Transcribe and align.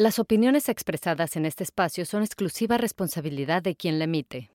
Las 0.00 0.18
opiniones 0.18 0.70
expresadas 0.70 1.36
en 1.36 1.44
este 1.44 1.62
espacio 1.62 2.06
son 2.06 2.22
exclusiva 2.22 2.78
responsabilidad 2.78 3.60
de 3.60 3.76
quien 3.76 3.98
la 3.98 4.06
emite. 4.06 4.50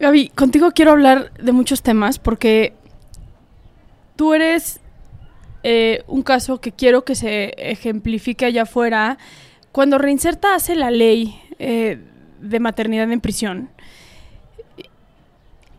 Gaby, 0.00 0.30
contigo 0.30 0.70
quiero 0.72 0.92
hablar 0.92 1.30
de 1.34 1.52
muchos 1.52 1.82
temas 1.82 2.18
porque 2.18 2.72
tú 4.16 4.32
eres 4.32 4.80
eh, 5.62 6.04
un 6.06 6.22
caso 6.22 6.58
que 6.58 6.72
quiero 6.72 7.04
que 7.04 7.14
se 7.14 7.52
ejemplifique 7.70 8.46
allá 8.46 8.62
afuera. 8.62 9.18
Cuando 9.72 9.98
Reinserta 9.98 10.54
hace 10.54 10.74
la 10.74 10.90
ley 10.90 11.38
eh, 11.58 12.00
de 12.40 12.60
maternidad 12.60 13.12
en 13.12 13.20
prisión, 13.20 13.68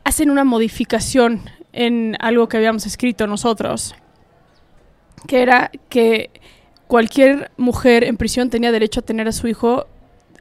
hacen 0.04 0.30
una 0.30 0.44
modificación 0.44 1.42
en 1.74 2.16
algo 2.20 2.48
que 2.48 2.58
habíamos 2.58 2.86
escrito 2.86 3.26
nosotros, 3.26 3.96
que 5.28 5.42
era 5.42 5.72
que 5.90 6.30
cualquier 6.86 7.50
mujer 7.58 8.04
en 8.04 8.18
prisión 8.18 8.52
tenía 8.52 8.72
derecho 8.72 9.00
a 9.00 9.04
tener 9.04 9.28
a 9.28 9.32
su 9.32 9.48
hijo 9.48 9.88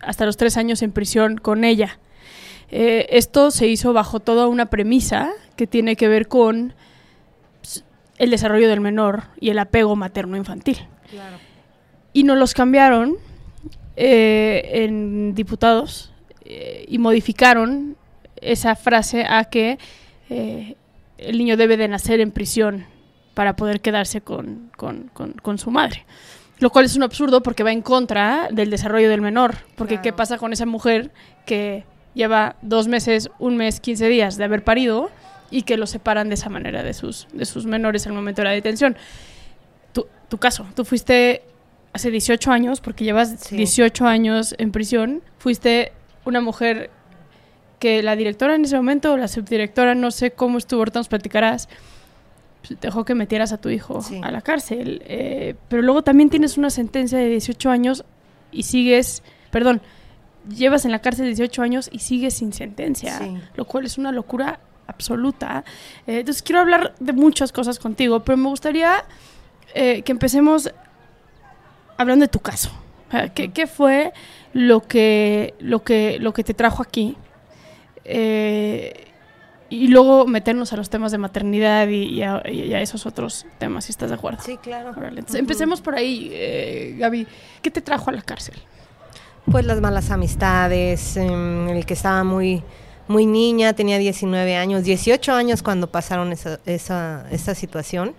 hasta 0.03 0.27
los 0.27 0.37
tres 0.37 0.59
años 0.59 0.83
en 0.83 0.93
prisión 0.93 1.39
con 1.39 1.65
ella. 1.65 1.99
Eh, 2.71 3.07
esto 3.11 3.51
se 3.51 3.67
hizo 3.67 3.93
bajo 3.93 4.21
toda 4.21 4.47
una 4.47 4.67
premisa 4.67 5.31
que 5.57 5.67
tiene 5.67 5.97
que 5.97 6.09
ver 6.09 6.29
con 6.29 6.75
pues, 7.61 7.85
el 8.19 8.31
desarrollo 8.31 8.69
del 8.69 8.81
menor 8.81 9.25
y 9.41 9.51
el 9.51 9.59
apego 9.59 9.97
materno-infantil. 9.97 10.79
Y 12.13 12.25
nos 12.25 12.39
los 12.39 12.55
cambiaron 12.55 13.17
eh, 13.97 14.71
en 14.73 15.35
diputados 15.35 16.13
eh, 16.45 16.85
y 16.89 16.99
modificaron 16.99 17.97
esa 18.37 18.77
frase 18.77 19.25
a 19.25 19.45
que 19.45 19.79
el 20.29 21.39
niño 21.39 21.57
debe 21.57 21.77
de 21.77 21.89
nacer 21.89 22.21
en 22.21 22.31
prisión 22.31 22.87
para 23.35 23.57
poder 23.57 23.81
quedarse 23.81 24.21
con, 24.21 24.71
con, 24.77 25.59
su 25.59 25.71
madre. 25.71 26.05
Lo 26.61 26.71
cual 26.71 26.85
es 26.85 26.95
un 26.95 27.03
absurdo 27.03 27.43
porque 27.43 27.65
va 27.65 27.73
en 27.73 27.83
contra 27.83 28.49
del 28.51 28.71
desarrollo 28.71 29.09
del 29.11 29.21
menor. 29.21 29.57
Porque 29.77 30.01
¿qué 30.01 30.13
pasa 30.13 30.39
con 30.39 30.53
esa 30.53 30.67
mujer 30.67 31.11
que 31.47 31.85
lleva 32.15 32.57
dos 32.63 32.89
meses, 32.89 33.31
un 33.39 33.57
mes, 33.57 33.81
15 33.81 34.09
días 34.09 34.37
de 34.37 34.45
haber 34.45 34.65
parido 34.65 35.11
y 35.51 35.63
que 35.63 35.77
lo 35.77 35.87
separan 35.87 36.29
de 36.29 36.35
esa 36.35 36.49
manera 36.49 36.83
de 36.83 36.95
sus, 36.95 37.27
de 37.33 37.45
sus 37.45 37.67
menores 37.67 38.07
al 38.07 38.13
momento 38.13 38.43
de 38.43 38.49
la 38.49 38.55
detención. 38.55 38.97
Tu, 39.93 40.07
tu 40.29 40.39
caso, 40.39 40.67
tú 40.75 40.85
fuiste 40.85 41.43
hace 41.93 42.11
18 42.11 42.53
años, 42.53 42.81
porque 42.81 43.05
llevas 43.05 43.51
18 43.51 44.07
años 44.07 44.55
en 44.59 44.71
prisión, 44.71 45.23
fuiste 45.39 45.93
una 46.25 46.41
mujer 46.41 46.91
que 47.81 48.03
la 48.03 48.15
directora 48.15 48.55
en 48.55 48.65
ese 48.65 48.77
momento, 48.77 49.13
o 49.13 49.17
la 49.17 49.27
subdirectora, 49.27 49.95
no 49.95 50.11
sé 50.11 50.33
cómo 50.33 50.59
estuvo, 50.59 50.81
ahorita 50.81 51.01
nos 51.01 51.09
platicarás, 51.09 51.69
pues, 52.61 52.79
dejó 52.79 53.05
que 53.05 53.15
metieras 53.15 53.53
a 53.53 53.59
tu 53.59 53.71
hijo 53.71 54.01
a 54.23 54.31
la 54.31 54.43
cárcel. 54.43 55.03
Eh, 55.07 55.55
pero 55.69 55.83
luego 55.83 56.03
también 56.03 56.31
tienes 56.31 56.59
una 56.59 56.71
sentencia 56.71 57.19
de 57.19 57.29
18 57.29 57.71
años 57.71 58.05
y 58.53 58.65
sigues, 58.65 59.23
perdón, 59.51 59.81
llevas 60.49 60.85
en 60.85 60.93
la 60.93 61.01
cárcel 61.01 61.27
18 61.27 61.63
años 61.63 61.89
y 61.93 62.01
sigues 62.01 62.35
sin 62.35 62.53
sentencia, 62.53 63.21
lo 63.55 63.65
cual 63.65 63.87
es 63.87 63.99
una 63.99 64.13
locura 64.13 64.61
absoluta. 64.91 65.65
Eh, 66.07 66.21
entonces 66.21 66.43
quiero 66.43 66.61
hablar 66.61 66.95
de 67.01 67.13
muchas 67.13 67.53
cosas 67.53 67.79
contigo, 67.79 68.21
pero 68.21 68.37
me 68.37 68.49
gustaría 68.49 69.05
eh, 69.75 70.03
que 70.03 70.13
empecemos 70.13 70.71
hablando 71.97 72.25
de 72.25 72.29
tu 72.29 72.41
caso. 72.41 72.71
¿Qué, 73.35 73.67
fue 73.67 74.13
lo 74.53 74.83
que, 74.83 75.55
lo, 75.59 75.83
que, 75.83 76.19
lo 76.21 76.33
que 76.33 76.45
te 76.45 76.55
trajo 76.55 76.81
aquí? 76.81 77.17
Eh, 78.05 79.09
y 79.69 79.89
luego 79.89 80.27
meternos 80.27 80.73
a 80.73 80.77
los 80.77 80.91
temas 80.91 81.11
de 81.11 81.19
maternidad 81.19 81.89
y, 81.89 82.23
a, 82.23 82.41
esos 82.81 83.07
otros 83.07 83.47
temas, 83.59 83.85
si 83.85 83.91
estás 83.91 84.11
de 84.11 84.17
acuerdo. 84.17 84.41
Sí, 84.43 84.57
claro. 84.59 84.93
Empecemos 85.35 85.81
por 85.81 85.97
ahí, 85.97 86.97
Gaby. 86.99 87.27
¿Qué 87.63 87.71
te 87.71 87.81
trajo 87.81 88.11
a 88.11 88.13
la 88.13 88.23
cárcel? 88.23 88.57
Pues 89.51 89.65
las 89.65 89.81
malas 89.81 90.11
amistades, 90.11 91.17
em, 91.17 91.69
el 91.69 91.85
que 91.85 91.95
estaba 91.95 92.23
muy, 92.23 92.63
muy 93.09 93.27
niña, 93.27 93.73
tenía 93.73 93.99
19 93.99 94.57
años, 94.57 94.85
18 94.85 95.33
años 95.33 95.63
cuando 95.63 95.89
pasaron 95.89 96.33
esa, 96.33 96.61
esa, 96.67 97.27
esa 97.31 97.55
situación. 97.55 98.15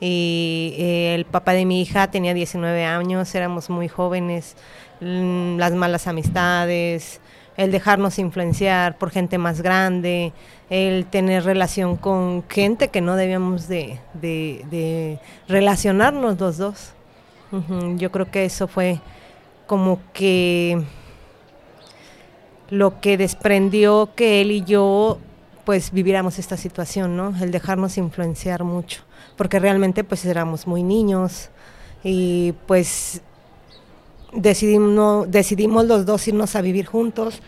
Y 0.00 0.74
eh, 0.78 1.14
el 1.14 1.26
papá 1.26 1.52
de 1.52 1.66
mi 1.66 1.82
hija 1.82 2.10
tenía 2.10 2.32
19 2.32 2.84
años, 2.86 3.34
éramos 3.34 3.68
muy 3.68 3.88
jóvenes, 3.88 4.56
mm, 5.00 5.58
las 5.58 5.72
malas 5.72 6.06
amistades, 6.06 7.20
el 7.58 7.70
dejarnos 7.72 8.18
influenciar 8.18 8.96
por 8.96 9.10
gente 9.10 9.36
más 9.36 9.60
grande, 9.60 10.32
el 10.70 11.04
tener 11.04 11.44
relación 11.44 11.96
con 11.96 12.42
gente 12.48 12.88
que 12.88 13.02
no 13.02 13.16
debíamos 13.16 13.68
de, 13.68 13.98
de, 14.14 15.18
relacionarnos 15.46 16.40
los 16.40 16.56
dos. 16.56 16.92
Yo 17.96 18.10
creo 18.12 18.30
que 18.30 18.44
eso 18.44 18.68
fue 18.68 19.00
como 19.70 20.00
que 20.12 20.82
lo 22.70 23.00
que 23.00 23.16
desprendió 23.16 24.10
que 24.16 24.40
él 24.40 24.50
y 24.50 24.64
yo 24.64 25.18
pues 25.64 25.92
viviéramos 25.92 26.40
esta 26.40 26.56
situación, 26.56 27.16
¿no? 27.16 27.32
El 27.40 27.52
dejarnos 27.52 27.96
influenciar 27.96 28.64
mucho, 28.64 29.02
porque 29.36 29.60
realmente 29.60 30.02
pues 30.02 30.24
éramos 30.24 30.66
muy 30.66 30.82
niños 30.82 31.50
y 32.02 32.52
pues 32.66 33.22
decidimos, 34.32 35.30
decidimos 35.30 35.84
los 35.84 36.04
dos 36.04 36.26
irnos 36.26 36.56
a 36.56 36.62
vivir 36.62 36.86
juntos 36.86 37.40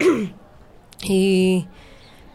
y 1.04 1.68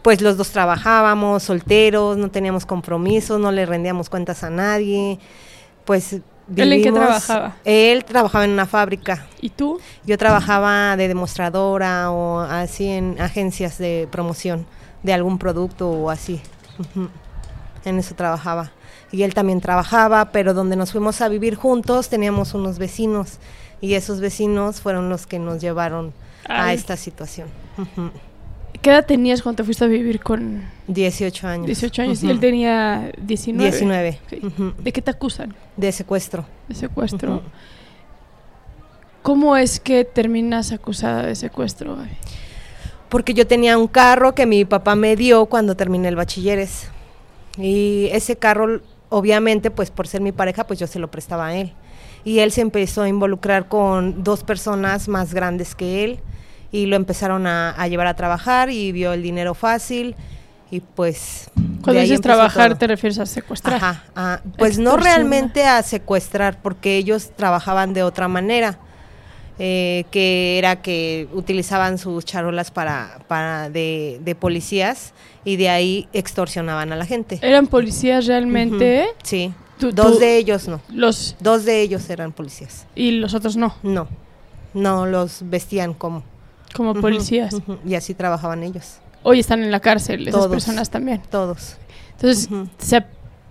pues 0.03 0.21
los 0.21 0.37
dos 0.37 0.51
trabajábamos 0.51 1.43
solteros, 1.43 2.15
no 2.15 2.31
teníamos 2.31 2.65
compromisos, 2.65 3.41
no 3.41 3.51
le 3.51 3.65
rendíamos 3.65 4.09
cuentas 4.09 4.45
a 4.45 4.49
nadie, 4.49 5.19
pues 5.83 6.21
¿Él 6.55 6.73
en 6.73 6.83
qué 6.83 6.91
trabajaba? 6.91 7.55
Él 7.65 8.05
trabajaba 8.05 8.45
en 8.45 8.51
una 8.51 8.65
fábrica. 8.65 9.27
¿Y 9.41 9.49
tú? 9.49 9.79
Yo 10.05 10.17
trabajaba 10.17 10.95
de 10.95 11.07
demostradora 11.07 12.11
o 12.11 12.39
así 12.39 12.87
en 12.87 13.19
agencias 13.19 13.77
de 13.77 14.07
promoción 14.11 14.65
de 15.03 15.13
algún 15.13 15.37
producto 15.37 15.89
o 15.89 16.09
así. 16.09 16.41
En 17.85 17.99
eso 17.99 18.15
trabajaba. 18.15 18.71
Y 19.11 19.23
él 19.23 19.33
también 19.33 19.61
trabajaba, 19.61 20.31
pero 20.31 20.53
donde 20.53 20.75
nos 20.75 20.91
fuimos 20.91 21.21
a 21.21 21.29
vivir 21.29 21.55
juntos 21.55 22.09
teníamos 22.09 22.53
unos 22.53 22.77
vecinos 22.77 23.39
y 23.79 23.93
esos 23.93 24.19
vecinos 24.19 24.81
fueron 24.81 25.09
los 25.09 25.27
que 25.27 25.39
nos 25.39 25.61
llevaron 25.61 26.13
a 26.47 26.73
esta 26.73 26.97
situación. 26.97 27.47
¿Qué 28.87 28.91
edad 28.91 29.05
tenías 29.05 29.41
cuando 29.41 29.57
te 29.57 29.63
fuiste 29.65 29.83
a 29.83 29.87
vivir 29.89 30.21
con...? 30.21 30.63
18 30.87 31.45
años. 31.45 31.65
18 31.65 32.01
años 32.03 32.23
y 32.23 32.29
él 32.29 32.39
tenía 32.39 33.11
19. 33.17 33.69
19. 33.69 34.19
¿De 34.81 34.93
qué 34.93 35.01
te 35.01 35.11
acusan? 35.11 35.53
De 35.75 35.91
secuestro. 35.91 36.45
De 36.69 36.75
secuestro. 36.75 37.41
¿Cómo 39.23 39.57
es 39.57 39.81
que 39.81 40.05
terminas 40.05 40.71
acusada 40.71 41.23
de 41.25 41.35
secuestro? 41.35 41.97
Porque 43.09 43.33
yo 43.33 43.45
tenía 43.45 43.77
un 43.77 43.89
carro 43.89 44.33
que 44.33 44.45
mi 44.45 44.63
papá 44.63 44.95
me 44.95 45.17
dio 45.17 45.47
cuando 45.47 45.75
terminé 45.75 46.07
el 46.07 46.15
bachilleres. 46.15 46.89
Y 47.57 48.07
ese 48.13 48.37
carro, 48.37 48.79
obviamente, 49.09 49.69
pues 49.69 49.91
por 49.91 50.07
ser 50.07 50.21
mi 50.21 50.31
pareja, 50.31 50.65
pues 50.65 50.79
yo 50.79 50.87
se 50.87 50.99
lo 50.99 51.11
prestaba 51.11 51.47
a 51.47 51.57
él. 51.57 51.73
Y 52.23 52.39
él 52.39 52.53
se 52.53 52.61
empezó 52.61 53.01
a 53.01 53.09
involucrar 53.09 53.67
con 53.67 54.23
dos 54.23 54.45
personas 54.45 55.09
más 55.09 55.33
grandes 55.33 55.75
que 55.75 56.05
él 56.05 56.21
y 56.71 56.85
lo 56.85 56.95
empezaron 56.95 57.47
a, 57.47 57.87
llevar 57.87 58.07
a 58.07 58.15
trabajar 58.15 58.69
y 58.69 58.91
vio 58.91 59.13
el 59.13 59.23
dinero 59.23 59.53
fácil 59.53 60.15
y 60.69 60.81
pues... 60.81 61.49
Cuando 61.81 62.01
dices 62.01 62.19
trabajar 62.19 62.77
te 62.77 62.87
refieres 62.87 63.19
a 63.19 63.25
secuestrar. 63.25 63.81
Ajá, 63.81 64.41
pues 64.57 64.77
no 64.77 64.97
realmente 64.97 65.65
a 65.65 65.81
secuestrar 65.83 66.61
porque 66.61 66.97
ellos 66.97 67.31
trabajaban 67.35 67.93
de 67.93 68.03
otra 68.03 68.27
manera. 68.27 68.79
Eh, 69.59 70.05
que 70.11 70.59
era 70.59 70.83
que 70.83 71.27
utilizaban 71.33 71.97
sus 71.97 72.23
charolas 72.25 72.69
para, 72.69 73.21
para 73.27 73.71
de, 73.71 74.19
de, 74.23 74.35
policías 74.35 75.13
y 75.45 75.55
de 75.55 75.69
ahí 75.69 76.07
extorsionaban 76.13 76.93
a 76.93 76.95
la 76.95 77.07
gente. 77.07 77.39
¿Eran 77.41 77.65
policías 77.65 78.27
realmente? 78.27 79.07
Sí. 79.23 79.51
Dos 79.79 80.19
de 80.19 80.37
ellos 80.37 80.67
no. 80.67 80.79
Los 80.89 81.35
dos 81.39 81.65
de 81.65 81.81
ellos 81.81 82.07
eran 82.11 82.33
policías. 82.33 82.85
¿Y 82.93 83.11
los 83.11 83.33
otros 83.33 83.57
no? 83.57 83.73
No. 83.81 84.07
No 84.75 85.07
los 85.07 85.39
vestían 85.49 85.95
como 85.95 86.23
como 86.75 86.93
policías. 86.95 87.55
Y 87.85 87.95
así 87.95 88.13
trabajaban 88.13 88.63
ellos. 88.63 88.97
Hoy 89.23 89.39
están 89.39 89.63
en 89.63 89.71
la 89.71 89.79
cárcel, 89.79 90.27
esas 90.27 90.47
personas 90.47 90.89
también. 90.89 91.21
Todos. 91.29 91.77
Entonces, 92.13 92.49
se 92.77 93.03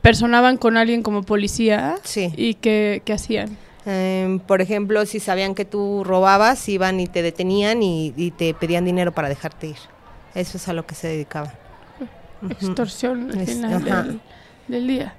personaban 0.03 0.57
con 0.57 0.77
alguien 0.77 1.03
como 1.03 1.23
policía. 1.23 1.97
Sí. 2.05 2.33
¿Y 2.37 2.55
qué, 2.55 3.03
qué 3.05 3.13
hacían? 3.13 3.57
Em, 3.85 4.39
por 4.41 4.61
ejemplo, 4.63 5.05
si 5.07 5.21
sabían 5.21 5.55
que 5.55 5.65
tú 5.65 6.03
robabas, 6.05 6.69
iban 6.69 6.99
y 7.01 7.07
te 7.07 7.23
detenían 7.23 7.83
y, 7.83 8.13
y 8.17 8.31
te 8.33 8.53
pedían 8.55 8.85
dinero 8.85 9.13
para 9.13 9.29
dejarte 9.29 9.69
ir. 9.69 9.77
Eso 10.35 10.57
es 10.57 10.67
a 10.69 10.73
lo 10.73 10.87
que 10.87 10.95
se 10.95 11.09
dedicaba. 11.09 11.55
Ujú. 12.43 12.53
Extorsión 12.53 13.31
al 13.31 13.41
Es- 13.41 13.51
final 13.55 13.85
del, 13.85 14.21
del 14.69 14.87
día. 14.87 15.15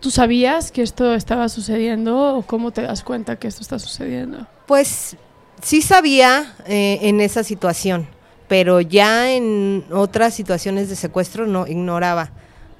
¿Tú 0.00 0.10
sabías 0.10 0.72
que 0.72 0.82
esto 0.82 1.14
estaba 1.14 1.48
sucediendo 1.48 2.36
o 2.36 2.42
cómo 2.42 2.72
te 2.72 2.82
das 2.82 3.04
cuenta 3.04 3.36
que 3.36 3.46
esto 3.48 3.62
está 3.62 3.78
sucediendo? 3.78 4.46
Pues 4.66 5.16
sí 5.62 5.80
sabía 5.82 6.54
eh, 6.66 6.98
en 7.02 7.20
esa 7.20 7.42
situación, 7.44 8.06
pero 8.48 8.80
ya 8.80 9.32
en 9.32 9.84
otras 9.90 10.34
situaciones 10.34 10.88
de 10.88 10.96
secuestro 10.96 11.46
no 11.46 11.66
ignoraba, 11.66 12.30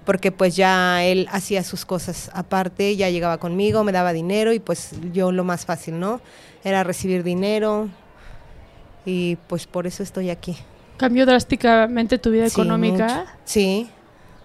porque 0.05 0.33
pues 0.33 0.57
ya 0.57 1.03
él 1.05 1.29
hacía 1.31 1.63
sus 1.65 1.85
cosas 1.87 2.31
aparte, 2.35 2.97
ya 2.97 3.09
llegaba 3.09 3.39
conmigo, 3.39 3.85
me 3.85 3.93
daba 3.93 4.13
dinero 4.13 4.53
y 4.53 4.59
pues 4.59 4.91
yo 5.13 5.33
lo 5.33 5.45
más 5.45 5.65
fácil, 5.65 5.99
¿no? 6.01 6.21
Era 6.65 6.85
recibir 6.85 7.23
dinero 7.23 7.89
y 9.05 9.37
pues 9.49 9.67
por 9.67 9.87
eso 9.87 10.03
estoy 10.03 10.31
aquí. 10.31 10.57
¿Cambió 10.97 11.27
drásticamente 11.27 12.19
tu 12.19 12.31
vida 12.31 12.49
Sí, 12.49 12.61
económica? 12.61 13.07
mucho. 13.07 13.31
Sí, 13.45 13.89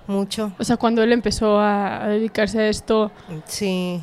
mucho. 0.07 0.51
O 0.57 0.63
sea, 0.63 0.77
cuando 0.77 1.03
él 1.03 1.11
empezó 1.11 1.59
a, 1.59 2.03
a 2.03 2.07
dedicarse 2.07 2.59
a 2.59 2.69
esto, 2.69 3.11
Sí, 3.45 4.01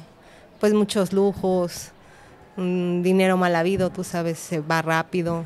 pues 0.60 0.72
muchos 0.74 1.12
lujos, 1.12 1.90
mm, 2.56 3.02
dinero 3.02 3.36
mal 3.36 3.54
habido, 3.56 3.90
tú 3.90 4.04
sabes, 4.04 4.38
se 4.38 4.60
va 4.60 4.82
rápido. 4.82 5.44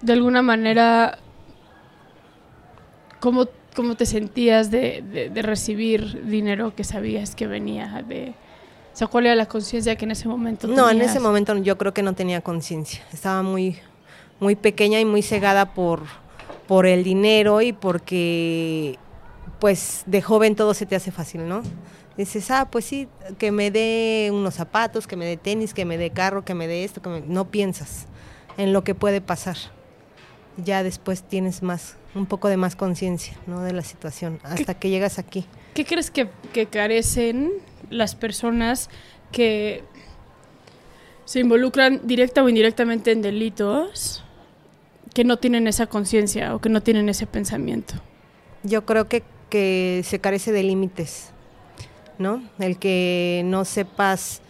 De 0.00 0.12
alguna 0.12 0.42
manera, 0.42 1.18
¿cómo, 3.20 3.46
cómo 3.74 3.94
te 3.96 4.06
sentías 4.06 4.70
de, 4.70 5.02
de- 5.02 5.30
de 5.30 5.42
recibir 5.42 6.24
dinero 6.26 6.74
que 6.74 6.84
sabías 6.84 7.34
que 7.34 7.46
venía 7.46 8.02
de... 8.06 8.34
O 8.92 8.96
sea, 8.96 9.08
¿cuál 9.08 9.26
era 9.26 9.34
la 9.34 9.46
conciencia 9.46 9.96
que 9.96 10.04
en 10.04 10.12
ese 10.12 10.28
momento 10.28 10.68
No, 10.68 10.82
en 10.88 10.98
tenías? 10.98 11.10
ese 11.10 11.20
momento 11.20 11.56
yo 11.58 11.76
creo 11.76 11.92
que 11.92 12.02
no 12.02 12.12
tenía 12.12 12.40
conciencia. 12.42 13.02
Estaba 13.12 13.42
muy, 13.42 13.76
muy 14.38 14.54
pequeña 14.54 15.00
y 15.00 15.04
muy 15.04 15.20
cegada 15.22 15.74
por, 15.74 16.02
por 16.68 16.86
el 16.86 17.02
dinero 17.02 17.60
y 17.60 17.72
porque, 17.72 18.96
pues, 19.58 20.04
de 20.06 20.22
joven 20.22 20.54
todo 20.54 20.74
se 20.74 20.86
te 20.86 20.94
hace 20.94 21.10
fácil, 21.10 21.48
¿no? 21.48 21.62
Dices, 22.16 22.50
ah, 22.50 22.68
pues 22.70 22.84
sí, 22.84 23.08
que 23.38 23.50
me 23.50 23.70
dé 23.70 24.30
unos 24.32 24.54
zapatos, 24.54 25.06
que 25.06 25.16
me 25.16 25.26
dé 25.26 25.36
tenis, 25.36 25.74
que 25.74 25.84
me 25.84 25.98
dé 25.98 26.10
carro, 26.10 26.44
que 26.44 26.54
me 26.54 26.68
dé 26.68 26.84
esto, 26.84 27.02
que 27.02 27.08
me... 27.08 27.20
no 27.22 27.50
piensas 27.50 28.06
en 28.56 28.72
lo 28.72 28.84
que 28.84 28.94
puede 28.94 29.20
pasar. 29.20 29.56
Ya 30.56 30.84
después 30.84 31.24
tienes 31.24 31.62
más, 31.62 31.96
un 32.14 32.26
poco 32.26 32.48
de 32.48 32.56
más 32.56 32.76
conciencia, 32.76 33.36
¿no? 33.48 33.62
De 33.62 33.72
la 33.72 33.82
situación, 33.82 34.38
hasta 34.44 34.74
que 34.74 34.90
llegas 34.90 35.18
aquí. 35.18 35.44
¿Qué 35.74 35.84
crees 35.84 36.12
que, 36.12 36.28
que 36.52 36.66
carecen 36.66 37.50
las 37.90 38.14
personas 38.14 38.90
que 39.32 39.82
se 41.24 41.40
involucran 41.40 42.00
directa 42.04 42.44
o 42.44 42.48
indirectamente 42.48 43.10
en 43.10 43.22
delitos 43.22 44.22
que 45.12 45.24
no 45.24 45.38
tienen 45.38 45.66
esa 45.66 45.86
conciencia 45.86 46.54
o 46.54 46.60
que 46.60 46.68
no 46.68 46.80
tienen 46.80 47.08
ese 47.08 47.26
pensamiento? 47.26 47.94
Yo 48.62 48.86
creo 48.86 49.08
que, 49.08 49.24
que 49.50 50.02
se 50.04 50.20
carece 50.20 50.52
de 50.52 50.62
límites, 50.62 51.32
¿no? 52.18 52.42
El 52.58 52.78
que 52.78 53.42
no 53.44 53.64
sepas 53.64 54.40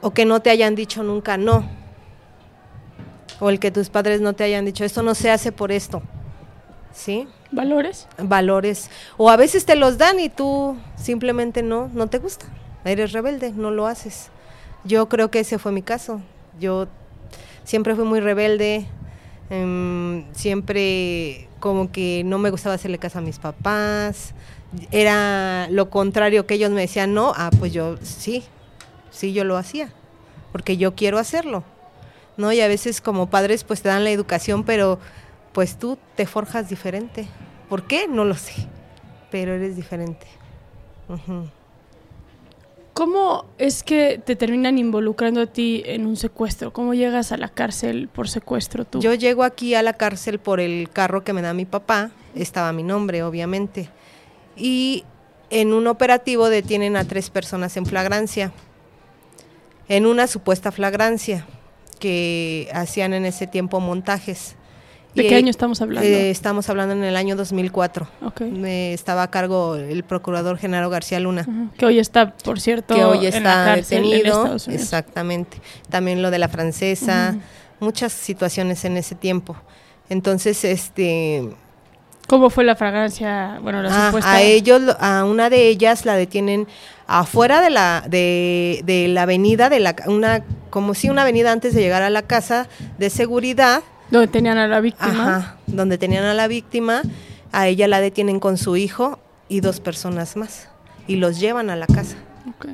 o 0.00 0.12
que 0.12 0.24
no 0.24 0.40
te 0.40 0.50
hayan 0.50 0.74
dicho 0.74 1.02
nunca 1.02 1.36
no. 1.36 1.68
O 3.40 3.50
el 3.50 3.60
que 3.60 3.70
tus 3.70 3.88
padres 3.88 4.20
no 4.20 4.32
te 4.32 4.44
hayan 4.44 4.64
dicho, 4.64 4.84
esto 4.84 5.02
no 5.02 5.14
se 5.14 5.30
hace 5.30 5.52
por 5.52 5.72
esto. 5.72 6.02
¿Sí? 6.92 7.28
¿Valores? 7.50 8.08
Valores. 8.18 8.90
O 9.16 9.30
a 9.30 9.36
veces 9.36 9.64
te 9.64 9.76
los 9.76 9.98
dan 9.98 10.20
y 10.20 10.28
tú 10.28 10.76
simplemente 10.96 11.62
no, 11.62 11.88
no 11.94 12.08
te 12.08 12.18
gusta. 12.18 12.46
Eres 12.84 13.12
rebelde, 13.12 13.52
no 13.52 13.70
lo 13.70 13.86
haces. 13.86 14.30
Yo 14.84 15.08
creo 15.08 15.30
que 15.30 15.40
ese 15.40 15.58
fue 15.58 15.72
mi 15.72 15.82
caso. 15.82 16.20
Yo 16.58 16.88
siempre 17.64 17.94
fui 17.94 18.04
muy 18.04 18.20
rebelde, 18.20 18.86
em, 19.50 20.24
siempre 20.32 21.48
como 21.60 21.90
que 21.90 22.22
no 22.24 22.38
me 22.38 22.50
gustaba 22.50 22.74
hacerle 22.74 22.98
caso 22.98 23.18
a 23.18 23.22
mis 23.22 23.38
papás. 23.38 24.34
Era 24.90 25.68
lo 25.70 25.90
contrario 25.90 26.46
que 26.46 26.54
ellos 26.54 26.70
me 26.70 26.82
decían 26.82 27.14
no, 27.14 27.32
ah, 27.36 27.50
pues 27.58 27.72
yo 27.72 27.96
sí, 28.02 28.44
sí 29.10 29.32
yo 29.32 29.44
lo 29.44 29.56
hacía, 29.56 29.90
porque 30.52 30.76
yo 30.76 30.94
quiero 30.94 31.18
hacerlo. 31.18 31.64
¿No? 32.36 32.52
Y 32.52 32.60
a 32.60 32.68
veces 32.68 33.00
como 33.00 33.30
padres 33.30 33.64
pues 33.64 33.82
te 33.82 33.88
dan 33.88 34.04
la 34.04 34.10
educación, 34.10 34.62
pero 34.62 35.00
pues 35.52 35.78
tú 35.78 35.98
te 36.14 36.24
forjas 36.26 36.68
diferente. 36.68 37.26
¿Por 37.68 37.86
qué? 37.86 38.06
No 38.06 38.24
lo 38.24 38.34
sé, 38.34 38.68
pero 39.30 39.54
eres 39.54 39.74
diferente. 39.74 40.26
¿Cómo 42.92 43.44
es 43.58 43.82
que 43.82 44.20
te 44.24 44.36
terminan 44.36 44.78
involucrando 44.78 45.40
a 45.40 45.46
ti 45.46 45.82
en 45.86 46.06
un 46.06 46.16
secuestro? 46.16 46.72
¿Cómo 46.72 46.94
llegas 46.94 47.32
a 47.32 47.36
la 47.36 47.48
cárcel 47.48 48.08
por 48.08 48.28
secuestro 48.28 48.84
tú? 48.84 49.00
Yo 49.00 49.14
llego 49.14 49.44
aquí 49.44 49.74
a 49.74 49.82
la 49.82 49.92
cárcel 49.92 50.38
por 50.38 50.60
el 50.60 50.90
carro 50.90 51.24
que 51.24 51.32
me 51.32 51.40
da 51.40 51.54
mi 51.54 51.64
papá, 51.64 52.10
estaba 52.34 52.72
mi 52.72 52.82
nombre, 52.82 53.22
obviamente. 53.22 53.88
Y 54.58 55.04
en 55.50 55.72
un 55.72 55.86
operativo 55.86 56.48
detienen 56.48 56.96
a 56.96 57.04
tres 57.04 57.30
personas 57.30 57.76
en 57.76 57.86
flagrancia, 57.86 58.52
en 59.88 60.06
una 60.06 60.26
supuesta 60.26 60.72
flagrancia 60.72 61.46
que 61.98 62.68
hacían 62.72 63.14
en 63.14 63.24
ese 63.24 63.46
tiempo 63.46 63.80
montajes. 63.80 64.56
¿De 65.14 65.22
qué 65.26 65.34
eh, 65.34 65.38
año 65.38 65.50
estamos 65.50 65.80
hablando? 65.80 66.08
eh, 66.08 66.30
estamos 66.30 66.68
hablando 66.68 66.94
en 66.94 67.02
el 67.02 67.16
año 67.16 67.34
2004. 67.34 68.08
Ok. 68.22 68.42
Me 68.42 68.92
estaba 68.92 69.22
a 69.22 69.30
cargo 69.30 69.76
el 69.76 70.04
procurador 70.04 70.58
Genaro 70.58 70.90
García 70.90 71.18
Luna. 71.18 71.46
Ujú. 71.48 71.70
Que 71.76 71.86
hoy 71.86 71.98
está, 71.98 72.34
por 72.36 72.60
cierto, 72.60 72.94
que 72.94 73.04
hoy 73.04 73.26
en 73.26 73.42
la 73.42 73.50
está 73.50 73.64
cárcel 73.64 73.98
en 73.98 74.10
detenido. 74.10 74.42
Unidos. 74.42 74.68
Exactamente. 74.68 75.60
También 75.88 76.22
lo 76.22 76.30
de 76.30 76.38
la 76.38 76.48
francesa, 76.48 77.36
muchas 77.80 78.12
situaciones 78.12 78.84
en 78.84 78.96
ese 78.96 79.14
tiempo. 79.14 79.56
Entonces, 80.10 80.64
este, 80.64 81.48
¿Cómo 82.28 82.50
fue 82.50 82.62
la 82.62 82.76
fragancia? 82.76 83.58
Bueno, 83.62 83.82
la 83.82 83.88
a, 83.88 84.06
supuesta... 84.06 84.30
Ah, 84.30 84.36
a 84.36 84.42
ellos, 84.42 84.80
lo- 84.80 84.96
a 85.00 85.24
una 85.24 85.50
de 85.50 85.66
ellas 85.68 86.04
la 86.06 86.14
detienen 86.14 86.68
afuera 87.08 87.60
de 87.60 87.70
la 87.70 88.04
de, 88.06 88.82
de 88.84 89.08
la 89.08 89.22
avenida 89.22 89.68
de 89.70 89.80
la 89.80 89.96
una 90.06 90.44
como 90.70 90.92
si 90.94 91.08
una 91.08 91.22
avenida 91.22 91.50
antes 91.52 91.74
de 91.74 91.80
llegar 91.80 92.02
a 92.02 92.10
la 92.10 92.22
casa 92.22 92.68
de 92.98 93.08
seguridad, 93.10 93.82
Donde 94.10 94.28
tenían 94.28 94.58
a 94.58 94.68
la 94.68 94.80
víctima. 94.80 95.36
ajá, 95.38 95.56
donde 95.66 95.96
tenían 95.98 96.24
a 96.24 96.34
la 96.34 96.46
víctima, 96.48 97.00
a 97.50 97.66
ella 97.66 97.88
la 97.88 98.00
detienen 98.00 98.38
con 98.40 98.58
su 98.58 98.76
hijo 98.76 99.18
y 99.48 99.60
dos 99.60 99.80
personas 99.80 100.36
más 100.36 100.68
y 101.06 101.16
los 101.16 101.40
llevan 101.40 101.70
a 101.70 101.76
la 101.76 101.86
casa. 101.86 102.16
Ok. 102.50 102.66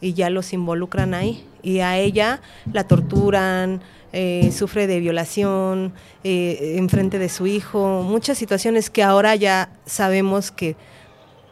y 0.00 0.14
ya 0.14 0.30
los 0.30 0.52
involucran 0.52 1.12
ahí. 1.14 1.44
Y 1.60 1.80
a 1.80 1.96
ella 1.98 2.40
la 2.72 2.84
torturan, 2.84 3.80
eh, 4.12 4.50
sufre 4.56 4.86
de 4.86 5.00
violación 5.00 5.92
eh, 6.24 6.74
en 6.76 6.88
frente 6.88 7.18
de 7.18 7.28
su 7.28 7.46
hijo, 7.46 8.02
muchas 8.02 8.38
situaciones 8.38 8.90
que 8.90 9.02
ahora 9.02 9.34
ya 9.36 9.70
sabemos 9.86 10.50
que 10.50 10.76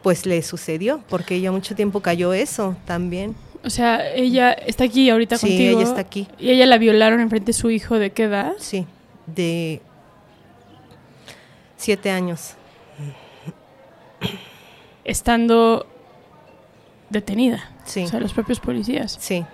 pues 0.03 0.25
le 0.25 0.41
sucedió, 0.41 1.01
porque 1.09 1.35
ella 1.35 1.51
mucho 1.51 1.75
tiempo 1.75 1.99
cayó 2.01 2.33
eso 2.33 2.75
también. 2.85 3.35
O 3.63 3.69
sea, 3.69 4.13
ella 4.13 4.53
está 4.53 4.85
aquí 4.85 5.09
ahorita 5.09 5.37
Sí, 5.37 5.47
contigo. 5.47 5.79
ella 5.79 5.87
está 5.89 6.01
aquí. 6.01 6.27
Y 6.39 6.51
ella 6.51 6.65
la 6.65 6.77
violaron 6.77 7.19
enfrente 7.19 7.47
de 7.47 7.53
su 7.53 7.69
hijo, 7.69 7.99
¿de 7.99 8.11
qué 8.11 8.23
edad? 8.23 8.53
Sí, 8.59 8.85
de 9.25 9.81
siete 11.75 12.09
años. 12.09 12.53
Estando 15.03 15.85
detenida. 17.09 17.71
Sí. 17.85 18.03
O 18.03 18.07
sea, 18.07 18.19
los 18.19 18.33
propios 18.33 18.59
policías. 18.59 19.17
Sí. 19.19 19.45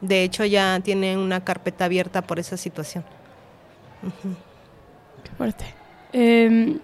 De 0.00 0.22
hecho, 0.22 0.44
ya 0.44 0.78
tiene 0.82 1.16
una 1.16 1.42
carpeta 1.44 1.86
abierta 1.86 2.22
por 2.22 2.38
esa 2.38 2.56
situación. 2.56 3.04
Qué 5.24 5.30
fuerte. 5.36 5.64
Em, 6.12 6.78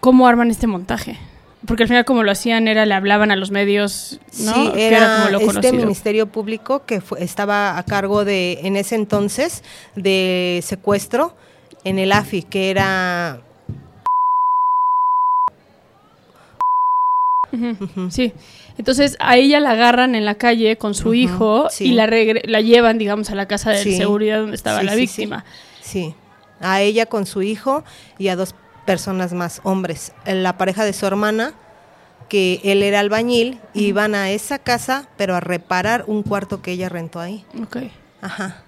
¿Cómo 0.00 0.26
arman 0.28 0.50
este 0.50 0.66
montaje? 0.66 1.18
Porque 1.66 1.82
al 1.82 1.88
final 1.88 2.04
como 2.04 2.22
lo 2.22 2.30
hacían 2.30 2.68
era, 2.68 2.86
le 2.86 2.94
hablaban 2.94 3.30
a 3.32 3.36
los 3.36 3.50
medios, 3.50 4.20
¿no? 4.44 4.54
Sí, 4.54 4.70
era, 4.76 5.16
como 5.18 5.30
lo 5.30 5.38
este 5.38 5.46
conocido. 5.46 5.74
Ministerio 5.74 6.26
Público 6.28 6.86
que 6.86 7.00
fue- 7.00 7.22
estaba 7.22 7.76
a 7.76 7.82
cargo 7.82 8.24
de, 8.24 8.60
en 8.62 8.76
ese 8.76 8.94
entonces, 8.94 9.64
de 9.96 10.60
secuestro 10.62 11.36
en 11.84 11.98
el 11.98 12.12
AFI, 12.12 12.42
que 12.44 12.70
era... 12.70 13.40
Sí. 18.10 18.32
Entonces 18.76 19.16
a 19.20 19.36
ella 19.36 19.58
la 19.60 19.70
agarran 19.70 20.14
en 20.14 20.24
la 20.24 20.34
calle 20.36 20.76
con 20.76 20.94
su 20.94 21.14
hijo 21.14 21.68
sí. 21.70 21.86
y 21.86 21.92
la, 21.92 22.06
la 22.06 22.60
llevan, 22.60 22.98
digamos, 22.98 23.30
a 23.30 23.34
la 23.34 23.46
casa 23.48 23.70
de 23.70 23.82
Sí. 23.82 23.96
seguridad 23.96 24.40
donde 24.40 24.56
estaba 24.56 24.80
Sí, 24.80 24.86
la 24.86 24.94
víctima. 24.94 25.44
Sí, 25.80 26.14
a 26.60 26.80
ella 26.82 27.06
con 27.06 27.26
su 27.26 27.42
hijo 27.42 27.84
y 28.18 28.28
a 28.28 28.36
dos 28.36 28.54
personas 28.84 29.32
más, 29.32 29.60
hombres. 29.64 30.12
La 30.26 30.56
pareja 30.58 30.84
de 30.84 30.92
su 30.92 31.06
hermana, 31.06 31.54
que 32.28 32.60
él 32.64 32.82
era 32.82 33.00
albañil, 33.00 33.58
iban 33.74 34.14
a 34.14 34.30
esa 34.30 34.58
casa, 34.58 35.08
pero 35.16 35.34
a 35.34 35.40
reparar 35.40 36.04
un 36.06 36.22
cuarto 36.22 36.60
que 36.62 36.72
ella 36.72 36.88
rentó 36.88 37.20
ahí. 37.20 37.44
Ok. 37.62 37.78
Ajá, 38.20 38.62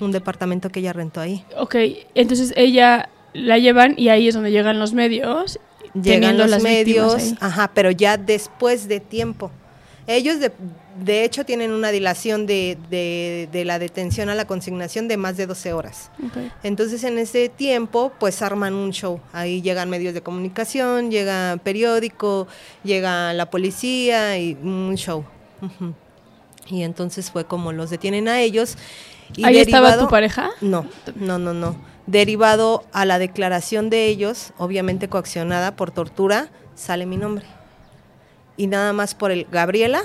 un 0.00 0.12
departamento 0.12 0.70
que 0.70 0.80
ella 0.80 0.92
rentó 0.92 1.20
ahí. 1.20 1.44
Ok, 1.58 1.74
entonces 2.14 2.52
ella 2.56 3.08
la 3.34 3.58
llevan 3.58 3.94
y 3.96 4.08
ahí 4.08 4.28
es 4.28 4.34
donde 4.34 4.50
llegan 4.50 4.78
los 4.78 4.92
medios. 4.92 5.58
Llegan 5.94 6.38
los 6.38 6.50
las 6.50 6.62
medios, 6.62 7.34
ajá, 7.40 7.70
pero 7.74 7.90
ya 7.90 8.16
después 8.16 8.88
de 8.88 9.00
tiempo. 9.00 9.50
Ellos 10.08 10.40
de, 10.40 10.50
de 11.04 11.22
hecho 11.22 11.44
tienen 11.44 11.70
una 11.70 11.90
dilación 11.90 12.44
de, 12.44 12.76
de- 12.90 13.48
de 13.52 13.64
la 13.64 13.78
detención 13.78 14.28
a 14.30 14.34
la 14.34 14.46
consignación 14.46 15.06
de 15.06 15.16
más 15.16 15.36
de 15.36 15.46
12 15.46 15.72
horas. 15.72 16.10
Entonces 16.64 17.04
en 17.04 17.18
ese 17.18 17.48
tiempo 17.48 18.12
pues 18.18 18.42
arman 18.42 18.74
un 18.74 18.90
show. 18.90 19.20
Ahí 19.32 19.62
llegan 19.62 19.88
medios 19.90 20.12
de 20.12 20.20
comunicación, 20.20 21.10
llega 21.12 21.56
periódico, 21.62 22.48
llega 22.82 23.32
la 23.32 23.48
policía 23.48 24.36
y 24.38 24.54
un 24.60 24.96
show. 24.96 25.24
Y 26.68 26.82
entonces 26.82 27.30
fue 27.30 27.44
como 27.44 27.72
los 27.72 27.90
detienen 27.90 28.26
a 28.28 28.40
ellos. 28.40 28.76
Y 29.36 29.44
¿Ahí 29.44 29.58
estaba 29.58 29.88
derivado- 29.90 30.04
tu 30.06 30.10
pareja? 30.10 30.50
No, 30.60 30.84
no, 31.14 31.38
no, 31.38 31.54
no. 31.54 31.76
Derivado 32.06 32.84
a 32.92 33.04
la 33.04 33.18
declaración 33.18 33.90
de 33.90 34.06
ellos, 34.06 34.52
obviamente 34.58 35.08
coaccionada 35.08 35.76
por 35.76 35.90
tortura, 35.90 36.50
sale 36.74 37.06
mi 37.06 37.16
nombre. 37.16 37.44
Y 38.56 38.66
nada 38.66 38.92
más 38.92 39.14
por 39.14 39.30
el 39.30 39.46
Gabriela 39.50 40.02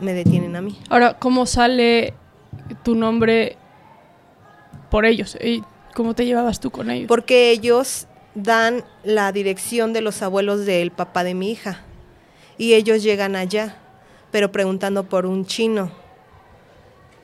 me 0.00 0.12
detienen 0.14 0.56
a 0.56 0.60
mí. 0.60 0.78
Ahora, 0.88 1.18
¿cómo 1.18 1.46
sale 1.46 2.14
tu 2.82 2.94
nombre 2.94 3.56
por 4.90 5.04
ellos? 5.04 5.36
¿Y 5.42 5.62
¿Cómo 5.94 6.14
te 6.14 6.24
llevabas 6.24 6.60
tú 6.60 6.70
con 6.70 6.90
ellos? 6.90 7.08
Porque 7.08 7.50
ellos 7.50 8.06
dan 8.34 8.84
la 9.02 9.32
dirección 9.32 9.92
de 9.92 10.00
los 10.00 10.22
abuelos 10.22 10.64
del 10.64 10.92
papá 10.92 11.24
de 11.24 11.34
mi 11.34 11.50
hija. 11.50 11.80
Y 12.58 12.74
ellos 12.74 13.02
llegan 13.02 13.36
allá, 13.36 13.76
pero 14.30 14.52
preguntando 14.52 15.04
por 15.04 15.26
un 15.26 15.46
chino. 15.46 15.90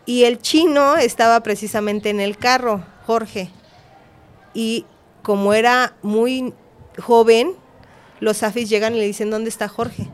Y 0.07 0.25
el 0.25 0.39
chino 0.39 0.97
estaba 0.97 1.41
precisamente 1.43 2.11
en 2.11 2.21
el 2.21 2.39
carro, 2.39 2.85
Jorge. 3.07 3.51
Y 4.55 4.87
como 5.23 5.53
era 5.53 5.95
muy 6.03 6.55
joven, 6.99 7.53
los 8.21 8.43
afis 8.43 8.69
llegan 8.69 8.95
y 8.95 8.99
le 8.99 9.05
dicen, 9.05 9.31
¿dónde 9.31 9.49
está 9.51 9.69
Jorge? 9.69 10.09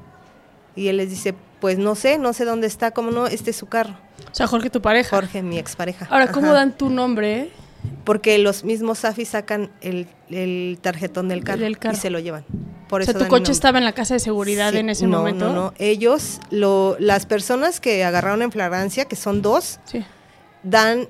Y 0.75 0.89
él 0.89 0.97
les 0.97 1.11
dice, 1.11 1.35
pues 1.61 1.79
no 1.79 1.95
sé, 1.95 2.19
no 2.19 2.33
sé 2.33 2.45
dónde 2.47 2.67
está, 2.67 2.91
¿cómo 2.93 3.11
no? 3.11 3.27
Este 3.27 3.51
es 3.51 3.57
su 3.57 3.67
carro. 3.67 3.95
o 4.31 4.35
sea, 4.35 4.47
Jorge, 4.47 4.71
tu 4.71 4.81
pareja. 4.81 5.11
Jorge, 5.15 5.43
mi 5.43 5.59
expareja. 5.59 6.07
Ahora, 6.11 6.33
¿cómo 6.33 6.47
Ajá. 6.49 6.55
dan 6.57 6.77
tu 6.77 6.89
nombre? 6.89 7.51
Porque 8.05 8.39
los 8.39 8.65
mismos 8.65 9.05
AFI 9.05 9.25
sacan 9.27 9.71
el, 9.83 10.07
el 10.31 10.79
tarjetón 10.81 11.29
del 11.29 11.45
carro, 11.45 11.61
Del 11.61 11.79
carro. 11.79 11.95
y 11.97 12.01
se 12.01 12.11
lo 12.11 12.19
llevan. 12.19 12.45
Por 12.93 13.01
o 13.01 13.05
sea, 13.07 13.15
tu 13.15 13.21
coche 13.21 13.31
nombre. 13.37 13.53
estaba 13.53 13.79
en 13.79 13.85
la 13.87 13.93
casa 13.93 14.13
de 14.13 14.21
seguridad 14.21 14.73
Sí, 14.73 14.77
en 14.79 14.91
ese 14.91 15.07
no, 15.07 15.17
momento. 15.21 15.47
No, 15.49 15.55
no, 15.55 15.75
ellos, 15.79 16.41
lo, 16.51 16.95
las 16.99 17.25
personas 17.25 17.81
que 17.81 18.05
agarraron 18.05 18.43
en 18.43 18.53
flagrancia, 18.53 19.07
que 19.07 19.17
son 19.17 19.41
dos, 19.41 19.81
Sí. 19.85 20.05
dan 20.63 21.09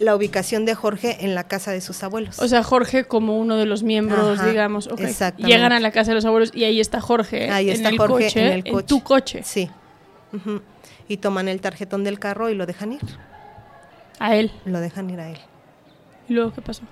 la 0.00 0.16
ubicación 0.16 0.64
de 0.64 0.74
Jorge 0.74 1.18
en 1.24 1.36
la 1.36 1.44
casa 1.44 1.70
de 1.70 1.80
sus 1.82 2.02
abuelos. 2.02 2.40
O 2.40 2.48
sea, 2.48 2.64
Jorge 2.64 3.04
como 3.04 3.38
uno 3.38 3.56
de 3.56 3.66
los 3.66 3.84
miembros, 3.84 4.40
Ajá, 4.40 4.48
digamos. 4.48 4.88
ok. 4.88 4.98
exactamente. 5.02 5.54
Llegan 5.54 5.70
a 5.70 5.78
la 5.78 5.92
casa 5.92 6.10
de 6.10 6.16
los 6.16 6.24
abuelos 6.24 6.50
y 6.52 6.64
ahí 6.64 6.80
está 6.80 7.00
Jorge. 7.00 7.48
Ahí 7.48 7.68
en 7.70 7.76
está 7.76 7.90
el 7.90 7.98
Jorge 7.98 8.24
coche, 8.24 8.46
en 8.46 8.52
el 8.52 8.64
coche. 8.64 8.86
tu 8.88 9.00
coche. 9.04 9.42
Sí. 9.44 9.70
Y 11.06 11.18
toman 11.18 11.46
el 11.48 11.60
tarjetón 11.60 12.02
del 12.02 12.18
carro 12.18 12.50
y 12.50 12.56
lo 12.56 12.66
dejan 12.66 12.94
ir. 12.94 13.00
A 14.18 14.34
él. 14.34 14.50
Lo 14.64 14.80
dejan 14.80 15.08
ir 15.10 15.20
a 15.20 15.30
él. 15.30 15.38
¿Y 16.28 16.32
luego 16.34 16.52
qué 16.52 16.60
pasó? 16.62 16.82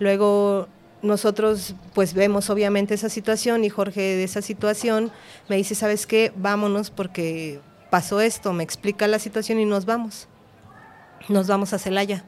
Luego 0.00 0.66
nosotros 1.02 1.74
pues 1.94 2.14
vemos 2.14 2.50
obviamente 2.50 2.94
esa 2.94 3.08
situación 3.08 3.64
y 3.64 3.70
Jorge 3.70 4.00
de 4.00 4.24
esa 4.24 4.42
situación 4.42 5.12
me 5.48 5.56
dice, 5.56 5.74
¿sabes 5.74 6.06
qué? 6.06 6.32
Vámonos 6.36 6.90
porque 6.90 7.60
pasó 7.90 8.20
esto, 8.20 8.52
me 8.52 8.64
explica 8.64 9.06
la 9.06 9.18
situación 9.18 9.60
y 9.60 9.64
nos 9.64 9.84
vamos. 9.84 10.28
Nos 11.28 11.46
vamos 11.46 11.72
a 11.72 11.78
Celaya. 11.78 12.24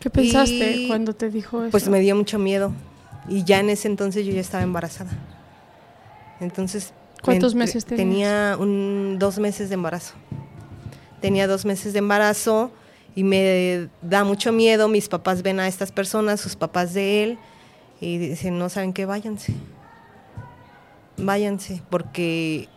¿Qué 0.00 0.10
pensaste 0.10 0.76
Y, 0.76 0.88
cuando 0.88 1.14
te 1.14 1.30
dijo 1.30 1.62
eso? 1.62 1.70
Pues 1.70 1.88
me 1.88 2.00
dio 2.00 2.14
mucho 2.16 2.38
miedo 2.38 2.72
y 3.28 3.44
ya 3.44 3.60
en 3.60 3.70
ese 3.70 3.88
entonces 3.88 4.26
yo 4.26 4.32
ya 4.32 4.40
estaba 4.40 4.62
embarazada. 4.62 5.10
Entonces... 6.40 6.92
¿Cuántos 7.22 7.54
me- 7.54 7.60
meses 7.64 7.84
tenías? 7.84 8.08
Tenía 8.08 8.56
un, 8.58 9.16
dos 9.18 9.38
meses 9.38 9.68
de 9.68 9.74
embarazo. 9.74 10.14
Tenía 11.20 11.46
dos 11.48 11.64
meses 11.64 11.92
de 11.92 11.98
embarazo 11.98 12.70
y 13.16 13.24
me 13.24 13.88
da 14.02 14.22
mucho 14.22 14.52
miedo. 14.52 14.86
Mis 14.86 15.08
papás 15.08 15.42
ven 15.42 15.58
a 15.58 15.66
estas 15.66 15.90
personas, 15.90 16.40
sus 16.40 16.54
papás 16.54 16.94
de 16.94 17.24
él, 17.24 17.38
y 18.00 18.18
dicen, 18.18 18.58
no 18.58 18.68
saben 18.68 18.92
qué, 18.92 19.06
váyanse. 19.06 19.54
Váyanse, 21.16 21.82
porque 21.90 22.68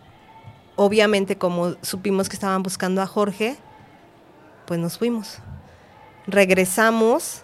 obviamente 0.77 1.37
como 1.37 1.75
supimos 1.81 2.29
que 2.29 2.35
estaban 2.35 2.63
buscando 2.63 3.01
a 3.01 3.05
Jorge, 3.05 3.57
pues 4.65 4.79
nos 4.79 4.97
fuimos. 4.97 5.39
Regresamos 6.25 7.41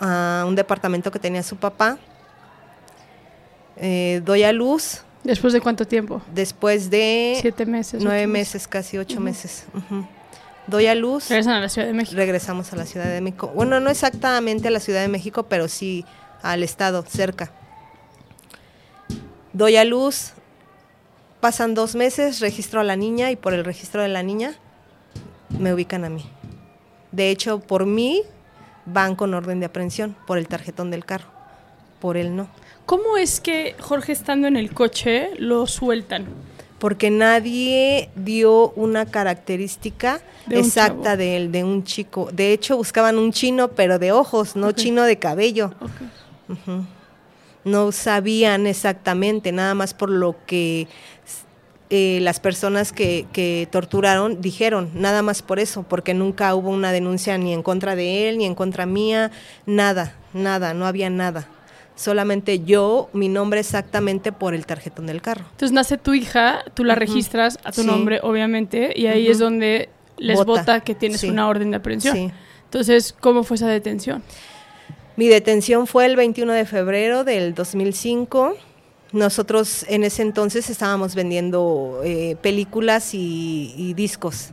a 0.00 0.44
un 0.46 0.54
departamento 0.54 1.10
que 1.10 1.18
tenía 1.18 1.42
su 1.42 1.56
papá. 1.56 1.98
Eh, 3.76 4.22
doy 4.24 4.42
a 4.42 4.52
luz 4.52 5.02
¿Después 5.24 5.52
de 5.52 5.60
cuánto 5.60 5.84
tiempo? 5.86 6.20
después 6.34 6.90
de 6.90 7.36
Siete 7.40 7.64
meses. 7.66 8.02
nueve 8.02 8.26
meses, 8.26 8.66
casi 8.68 8.96
ocho 8.98 9.20
meses. 9.20 9.66
Ujú. 9.74 10.06
Doy 10.68 10.86
a 10.86 10.94
luz, 10.94 11.30
Regresan 11.30 11.54
a 11.54 11.60
la 11.60 11.68
Ciudad 11.70 11.86
de 11.86 11.94
México. 11.94 12.16
regresamos 12.16 12.72
a 12.72 12.76
la 12.76 12.84
Ciudad 12.84 13.06
de 13.06 13.22
México. 13.22 13.50
Bueno, 13.54 13.80
no 13.80 13.88
exactamente 13.88 14.68
a 14.68 14.70
la 14.70 14.80
Ciudad 14.80 15.00
de 15.00 15.08
México, 15.08 15.44
pero 15.44 15.66
sí 15.66 16.04
al 16.42 16.62
estado, 16.62 17.02
cerca. 17.02 17.50
Doy 19.54 19.76
a 19.76 19.84
luz, 19.84 20.32
pasan 21.40 21.74
dos 21.74 21.94
meses, 21.94 22.40
registro 22.40 22.80
a 22.80 22.84
la 22.84 22.96
niña 22.96 23.30
y 23.30 23.36
por 23.36 23.54
el 23.54 23.64
registro 23.64 24.02
de 24.02 24.08
la 24.08 24.22
niña 24.22 24.54
me 25.58 25.72
ubican 25.72 26.04
a 26.04 26.10
mí. 26.10 26.24
De 27.12 27.30
hecho, 27.30 27.60
por 27.60 27.86
mí 27.86 28.22
van 28.84 29.16
con 29.16 29.32
orden 29.32 29.60
de 29.60 29.66
aprehensión, 29.66 30.16
por 30.26 30.36
el 30.36 30.48
tarjetón 30.48 30.90
del 30.90 31.06
carro, 31.06 31.28
por 31.98 32.18
él 32.18 32.36
no. 32.36 32.48
¿Cómo 32.84 33.16
es 33.16 33.40
que 33.40 33.74
Jorge 33.80 34.12
estando 34.12 34.48
en 34.48 34.56
el 34.56 34.72
coche 34.74 35.30
lo 35.38 35.66
sueltan? 35.66 36.26
Porque 36.78 37.10
nadie 37.10 38.10
dio 38.14 38.70
una 38.70 39.06
característica 39.06 40.20
De 40.46 40.60
exacta 40.60 41.16
de 41.16 41.36
él, 41.36 41.52
de 41.52 41.64
un 41.64 41.84
chico. 41.84 42.30
De 42.32 42.52
hecho, 42.52 42.76
buscaban 42.76 43.18
un 43.18 43.32
chino, 43.32 43.68
pero 43.68 43.98
de 43.98 44.12
ojos, 44.12 44.56
no 44.56 44.72
chino 44.72 45.02
de 45.02 45.18
cabello. 45.18 45.72
No 47.64 47.92
sabían 47.92 48.66
exactamente, 48.66 49.52
nada 49.52 49.74
más 49.74 49.92
por 49.92 50.08
lo 50.08 50.36
que 50.46 50.88
eh, 51.90 52.18
las 52.22 52.38
personas 52.40 52.92
que, 52.92 53.26
que 53.32 53.68
torturaron 53.70 54.40
dijeron, 54.40 54.90
nada 54.94 55.22
más 55.22 55.42
por 55.42 55.58
eso, 55.58 55.82
porque 55.82 56.14
nunca 56.14 56.54
hubo 56.54 56.70
una 56.70 56.92
denuncia 56.92 57.36
ni 57.36 57.52
en 57.52 57.62
contra 57.62 57.96
de 57.96 58.28
él, 58.28 58.38
ni 58.38 58.46
en 58.46 58.54
contra 58.54 58.86
mía, 58.86 59.30
nada, 59.66 60.14
nada, 60.32 60.72
no 60.72 60.86
había 60.86 61.10
nada. 61.10 61.48
Solamente 61.98 62.60
yo, 62.60 63.10
mi 63.12 63.28
nombre 63.28 63.58
exactamente 63.58 64.30
por 64.30 64.54
el 64.54 64.66
tarjetón 64.66 65.06
del 65.06 65.20
carro. 65.20 65.44
Entonces 65.50 65.72
nace 65.72 65.98
tu 65.98 66.14
hija, 66.14 66.62
tú 66.74 66.84
la 66.84 66.94
registras 66.94 67.58
a 67.64 67.72
tu 67.72 67.80
Sí. 67.80 67.86
nombre, 67.88 68.20
obviamente, 68.22 68.92
y 68.94 69.06
ahí 69.08 69.26
es 69.26 69.40
donde 69.40 69.88
les 70.16 70.36
Vota. 70.36 70.60
vota 70.60 70.80
que 70.80 70.94
tienes 70.94 71.20
Sí. 71.22 71.28
una 71.28 71.48
orden 71.48 71.72
de 71.72 71.78
aprehensión. 71.78 72.14
Sí. 72.16 72.30
Entonces, 72.64 73.16
¿cómo 73.18 73.42
fue 73.42 73.56
esa 73.56 73.66
detención? 73.66 74.22
Mi 75.16 75.26
detención 75.26 75.88
fue 75.88 76.06
el 76.06 76.14
21 76.14 76.52
de 76.52 76.64
febrero 76.66 77.24
del 77.24 77.52
2005. 77.54 78.54
Nosotros 79.10 79.84
en 79.88 80.04
ese 80.04 80.22
entonces 80.22 80.70
estábamos 80.70 81.16
vendiendo 81.16 82.00
eh, 82.04 82.36
películas 82.40 83.12
y, 83.14 83.74
y 83.76 83.94
discos. 83.94 84.50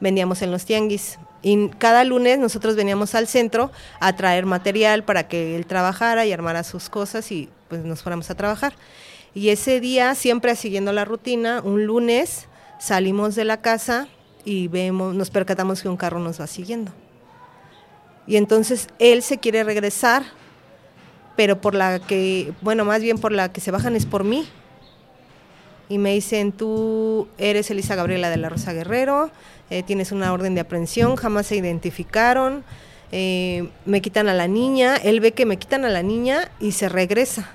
Vendíamos 0.00 0.40
en 0.42 0.52
los 0.52 0.64
tianguis. 0.66 1.18
Y 1.46 1.68
cada 1.78 2.02
lunes 2.02 2.40
nosotros 2.40 2.74
veníamos 2.74 3.14
al 3.14 3.28
centro 3.28 3.70
a 4.00 4.16
traer 4.16 4.46
material 4.46 5.04
para 5.04 5.28
que 5.28 5.54
él 5.54 5.64
trabajara 5.64 6.26
y 6.26 6.32
armara 6.32 6.64
sus 6.64 6.90
cosas 6.90 7.30
y 7.30 7.48
pues 7.68 7.84
nos 7.84 8.02
fuéramos 8.02 8.28
a 8.30 8.34
trabajar. 8.34 8.74
Y 9.32 9.50
ese 9.50 9.78
día, 9.78 10.16
siempre 10.16 10.56
siguiendo 10.56 10.92
la 10.92 11.04
rutina, 11.04 11.60
un 11.62 11.86
lunes 11.86 12.48
salimos 12.80 13.36
de 13.36 13.44
la 13.44 13.60
casa 13.60 14.08
y 14.44 14.66
vemos, 14.66 15.14
nos 15.14 15.30
percatamos 15.30 15.82
que 15.82 15.88
un 15.88 15.96
carro 15.96 16.18
nos 16.18 16.40
va 16.40 16.48
siguiendo. 16.48 16.90
Y 18.26 18.38
entonces 18.38 18.88
él 18.98 19.22
se 19.22 19.38
quiere 19.38 19.62
regresar, 19.62 20.24
pero 21.36 21.60
por 21.60 21.76
la 21.76 22.00
que, 22.00 22.54
bueno, 22.60 22.84
más 22.84 23.02
bien 23.02 23.18
por 23.18 23.30
la 23.30 23.52
que 23.52 23.60
se 23.60 23.70
bajan 23.70 23.94
es 23.94 24.04
por 24.04 24.24
mí. 24.24 24.48
Y 25.88 25.98
me 25.98 26.12
dicen, 26.14 26.52
tú 26.52 27.28
eres 27.38 27.70
Elisa 27.70 27.94
Gabriela 27.94 28.28
de 28.30 28.36
la 28.38 28.48
Rosa 28.48 28.72
Guerrero, 28.72 29.30
eh, 29.70 29.82
tienes 29.84 30.10
una 30.12 30.32
orden 30.32 30.54
de 30.54 30.60
aprehensión, 30.62 31.14
jamás 31.16 31.46
se 31.46 31.56
identificaron, 31.56 32.64
eh, 33.12 33.68
me 33.84 34.00
quitan 34.00 34.28
a 34.28 34.34
la 34.34 34.48
niña, 34.48 34.96
él 34.96 35.20
ve 35.20 35.32
que 35.32 35.46
me 35.46 35.58
quitan 35.58 35.84
a 35.84 35.88
la 35.88 36.02
niña 36.02 36.50
y 36.60 36.72
se 36.72 36.88
regresa. 36.88 37.50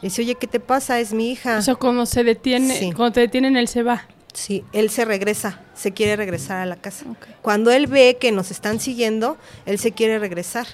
Dice, 0.00 0.22
oye, 0.22 0.34
¿qué 0.34 0.46
te 0.46 0.60
pasa? 0.60 0.98
Es 0.98 1.12
mi 1.12 1.30
hija. 1.30 1.58
O 1.58 1.62
sea, 1.62 1.74
cuando 1.76 2.06
se 2.06 2.24
detiene, 2.24 2.74
Sí. 2.76 2.92
cuando 2.92 3.12
te 3.12 3.20
detienen, 3.20 3.56
él 3.56 3.68
se 3.68 3.82
va. 3.82 4.06
Sí, 4.32 4.64
él 4.72 4.88
se 4.88 5.04
regresa, 5.04 5.60
se 5.74 5.92
quiere 5.92 6.16
regresar 6.16 6.56
a 6.62 6.66
la 6.66 6.76
casa. 6.76 7.04
Cuando 7.42 7.70
él 7.70 7.86
ve 7.86 8.16
que 8.18 8.32
nos 8.32 8.50
están 8.50 8.80
siguiendo, 8.80 9.36
él 9.66 9.78
se 9.78 9.92
quiere 9.92 10.18
regresar. 10.18 10.66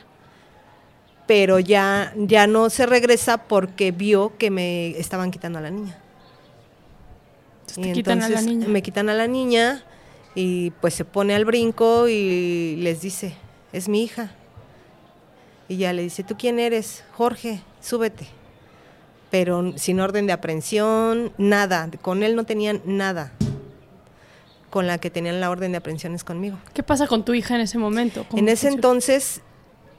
Pero 1.26 1.58
ya, 1.58 2.14
ya 2.16 2.46
no 2.46 2.70
se 2.70 2.86
regresa 2.86 3.36
porque 3.36 3.90
vio 3.90 4.32
que 4.38 4.50
me 4.50 4.90
estaban 4.98 5.30
quitando 5.30 5.58
a 5.58 5.62
la 5.62 5.70
niña. 5.70 5.98
Entonces, 7.76 7.92
te 7.92 7.92
quitan 7.92 8.22
a 8.22 8.28
la 8.28 8.40
niña. 8.42 8.68
me 8.68 8.82
quitan 8.82 9.08
a 9.08 9.14
la 9.14 9.26
niña 9.26 9.82
y 10.34 10.70
pues 10.80 10.94
se 10.94 11.04
pone 11.04 11.34
al 11.34 11.44
brinco 11.44 12.08
y 12.08 12.76
les 12.76 13.00
dice, 13.00 13.34
es 13.72 13.88
mi 13.88 14.02
hija. 14.02 14.32
Y 15.68 15.76
ya 15.76 15.92
le 15.92 16.02
dice, 16.02 16.24
¿tú 16.24 16.36
quién 16.38 16.58
eres? 16.58 17.04
Jorge, 17.14 17.60
súbete. 17.80 18.26
pero 19.30 19.76
sin 19.76 20.00
orden 20.00 20.26
de 20.26 20.32
aprehensión, 20.32 21.32
nada. 21.36 21.90
Con 22.00 22.22
él 22.22 22.34
no 22.34 22.44
tenían 22.44 22.80
nada. 22.86 23.32
Con 24.70 24.86
la 24.86 24.98
que 24.98 25.10
tenían 25.10 25.40
la 25.40 25.50
orden 25.50 25.72
de 25.72 25.78
aprehensión 25.78 26.14
es 26.14 26.24
conmigo. 26.24 26.58
¿Qué 26.74 26.82
pasa 26.82 27.06
con 27.06 27.24
tu 27.24 27.34
hija 27.34 27.54
en 27.54 27.60
ese 27.62 27.76
momento? 27.78 28.24
¿Cómo 28.28 28.38
En 28.40 28.48
ese 28.48 28.68
entonces, 28.68 29.40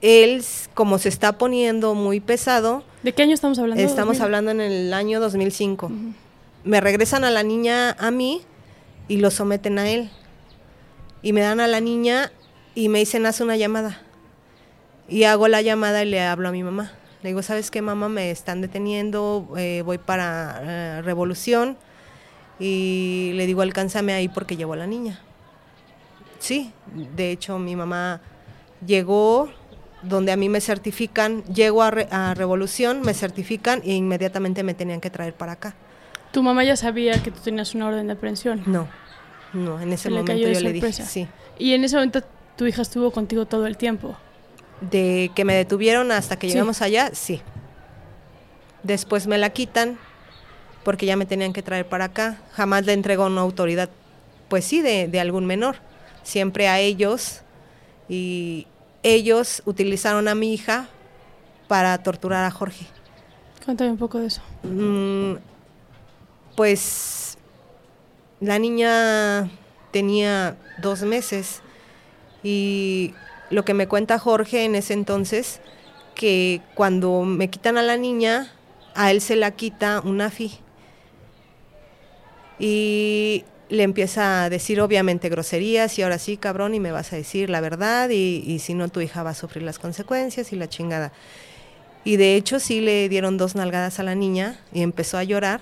él, 0.01 0.43
como 0.73 0.97
se 0.99 1.09
está 1.09 1.37
poniendo 1.37 1.93
muy 1.95 2.19
pesado, 2.19 2.83
¿De 3.03 3.13
qué 3.13 3.21
año 3.23 3.33
estamos 3.33 3.57
hablando? 3.59 3.81
estamos 3.83 4.17
2000. 4.17 4.21
hablando 4.23 4.51
en 4.51 4.61
el 4.61 4.93
año 4.93 5.19
2005. 5.19 5.85
Ujú. 5.87 5.95
Me 6.63 6.81
regresan 6.81 7.23
a 7.23 7.31
la 7.31 7.43
niña 7.43 7.91
a 7.99 8.11
mí 8.11 8.41
y 9.07 9.17
lo 9.17 9.31
someten 9.31 9.79
a 9.79 9.89
él. 9.89 10.09
Y 11.21 11.33
me 11.33 11.41
dan 11.41 11.59
a 11.59 11.67
la 11.67 11.79
niña 11.79 12.31
y 12.75 12.89
me 12.89 12.99
dicen, 12.99 13.25
haz 13.25 13.41
una 13.41 13.57
llamada. 13.57 14.01
Y 15.07 15.23
hago 15.23 15.47
la 15.47 15.61
llamada 15.61 16.03
y 16.03 16.09
le 16.09 16.21
hablo 16.21 16.49
a 16.49 16.51
mi 16.51 16.63
mamá. 16.63 16.91
Le 17.23 17.29
digo, 17.29 17.41
¿sabes 17.41 17.71
qué, 17.71 17.81
mamá? 17.81 18.07
Me 18.09 18.31
están 18.31 18.61
deteniendo, 18.61 19.49
eh, 19.57 19.81
voy 19.85 19.97
para 19.97 20.59
eh, 20.61 21.01
Revolución. 21.01 21.77
Y 22.59 23.31
le 23.35 23.45
digo, 23.45 23.61
alcánzame 23.61 24.13
ahí 24.13 24.27
porque 24.27 24.55
llevo 24.57 24.73
a 24.73 24.77
la 24.77 24.87
niña. 24.87 25.19
Sí, 26.39 26.71
de 27.15 27.31
hecho 27.31 27.59
mi 27.59 27.75
mamá 27.75 28.21
llegó 28.85 29.49
donde 30.03 30.31
a 30.31 30.37
mí 30.37 30.47
me 30.47 30.61
certifican, 30.61 31.43
llego 31.45 31.83
a, 31.83 31.91
Re- 31.91 32.07
a 32.11 32.33
Revolución, 32.33 33.01
me 33.01 33.13
certifican 33.13 33.81
e 33.83 33.93
inmediatamente 33.93 34.63
me 34.63 34.73
tenían 34.73 35.01
que 35.01 35.09
traer 35.09 35.33
para 35.33 35.53
acá. 35.53 35.75
Tu 36.31 36.43
mamá 36.43 36.63
ya 36.63 36.75
sabía 36.75 37.21
que 37.23 37.31
tú 37.31 37.39
tenías 37.43 37.73
una 37.75 37.87
orden 37.87 38.07
de 38.07 38.13
aprehensión. 38.13 38.63
No, 38.65 38.87
no, 39.53 39.79
en 39.81 39.91
ese 39.93 40.03
Se 40.03 40.09
le 40.11 40.21
momento 40.21 40.47
yo 40.47 40.59
le 40.59 40.73
dije, 40.73 40.91
sí. 40.93 41.27
Y 41.57 41.73
en 41.73 41.83
ese 41.83 41.95
momento 41.95 42.21
tu 42.55 42.65
hija 42.67 42.81
estuvo 42.81 43.11
contigo 43.11 43.45
todo 43.45 43.65
el 43.67 43.77
tiempo. 43.77 44.15
De 44.81 45.31
que 45.35 45.43
me 45.43 45.53
detuvieron 45.55 46.11
hasta 46.11 46.37
que 46.37 46.47
Sí. 46.47 46.53
llegamos 46.53 46.81
allá, 46.81 47.09
sí. 47.13 47.41
Después 48.83 49.27
me 49.27 49.37
la 49.37 49.49
quitan 49.49 49.97
porque 50.83 51.05
ya 51.05 51.15
me 51.17 51.25
tenían 51.25 51.51
que 51.53 51.61
traer 51.63 51.87
para 51.87 52.05
acá. 52.05 52.37
Jamás 52.53 52.85
le 52.85 52.93
entregó 52.93 53.25
una 53.25 53.41
autoridad, 53.41 53.89
pues 54.47 54.65
sí, 54.65 54.81
de, 54.81 55.07
de 55.07 55.19
algún 55.19 55.45
menor. 55.45 55.77
Siempre 56.23 56.67
a 56.67 56.79
ellos. 56.79 57.41
Y 58.07 58.67
ellos 59.03 59.61
utilizaron 59.65 60.27
a 60.27 60.35
mi 60.35 60.53
hija 60.53 60.87
para 61.67 61.97
torturar 62.01 62.45
a 62.45 62.51
Jorge. 62.51 62.85
Cuéntame 63.65 63.91
un 63.91 63.97
poco 63.97 64.19
de 64.19 64.27
eso. 64.27 64.41
Mm, 64.63 65.33
pues 66.59 67.37
la 68.41 68.59
niña 68.59 69.49
tenía 69.91 70.57
dos 70.81 71.03
meses 71.03 71.61
y 72.43 73.13
lo 73.49 73.63
que 73.63 73.73
me 73.73 73.87
cuenta 73.87 74.19
Jorge 74.19 74.65
en 74.65 74.75
ese 74.75 74.91
entonces, 74.91 75.61
que 76.15 76.59
cuando 76.75 77.21
me 77.21 77.49
quitan 77.49 77.77
a 77.77 77.81
la 77.81 77.95
niña, 77.95 78.51
a 78.93 79.09
él 79.09 79.21
se 79.21 79.37
la 79.37 79.51
quita 79.51 80.01
una 80.03 80.25
AFI. 80.25 80.51
Y 82.59 83.45
le 83.69 83.83
empieza 83.83 84.43
a 84.43 84.49
decir 84.49 84.81
obviamente 84.81 85.29
groserías 85.29 85.97
y 85.97 86.01
ahora 86.01 86.17
sí, 86.17 86.35
cabrón, 86.35 86.75
y 86.75 86.81
me 86.81 86.91
vas 86.91 87.13
a 87.13 87.15
decir 87.15 87.49
la 87.49 87.61
verdad 87.61 88.09
y 88.09 88.59
si 88.59 88.73
no 88.73 88.89
tu 88.89 88.99
hija 88.99 89.23
va 89.23 89.29
a 89.29 89.33
sufrir 89.33 89.63
las 89.63 89.79
consecuencias 89.79 90.51
y 90.51 90.57
la 90.57 90.67
chingada. 90.67 91.13
Y 92.03 92.17
de 92.17 92.35
hecho 92.35 92.59
sí 92.59 92.81
le 92.81 93.07
dieron 93.07 93.37
dos 93.37 93.55
nalgadas 93.55 94.01
a 94.01 94.03
la 94.03 94.13
niña 94.13 94.59
y 94.73 94.81
empezó 94.81 95.17
a 95.17 95.23
llorar, 95.23 95.61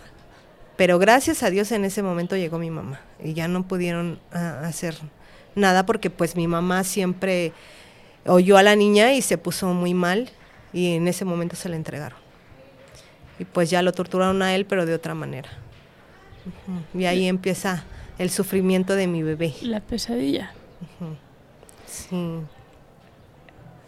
pero 0.78 1.00
gracias 1.00 1.44
a 1.44 1.50
Dios 1.50 1.72
en 1.72 1.84
ese 1.84 2.04
momento 2.04 2.38
llegó 2.38 2.60
mi 2.60 2.70
mamá 2.70 3.02
y 3.22 3.34
ya 3.34 3.48
no 3.48 3.68
pudieron 3.68 4.20
ah, 4.32 4.62
hacer 4.64 4.96
nada 5.56 5.86
porque 5.86 6.10
pues 6.10 6.36
mi 6.36 6.48
mamá 6.48 6.84
siempre 6.84 7.52
oyó 8.26 8.58
a 8.58 8.64
la 8.64 8.76
niña 8.76 9.14
y 9.14 9.22
se 9.22 9.38
puso 9.38 9.68
muy 9.74 9.94
mal 9.94 10.30
y 10.72 10.96
en 10.96 11.08
ese 11.08 11.26
momento 11.26 11.56
se 11.56 11.68
la 11.70 11.76
entregaron. 11.76 12.20
Y 13.40 13.46
pues 13.46 13.70
ya 13.70 13.82
lo 13.82 13.92
torturaron 13.92 14.42
a 14.42 14.56
él, 14.56 14.66
pero 14.66 14.86
de 14.86 14.94
otra 14.94 15.14
manera. 15.14 15.50
Y 16.94 17.06
ahí 17.06 17.28
empieza 17.28 17.84
el 18.18 18.30
sufrimiento 18.30 18.96
de 18.96 19.08
mi 19.08 19.24
bebé. 19.24 19.54
La 19.62 19.80
pesadilla. 19.80 20.52
Sí, 21.86 22.16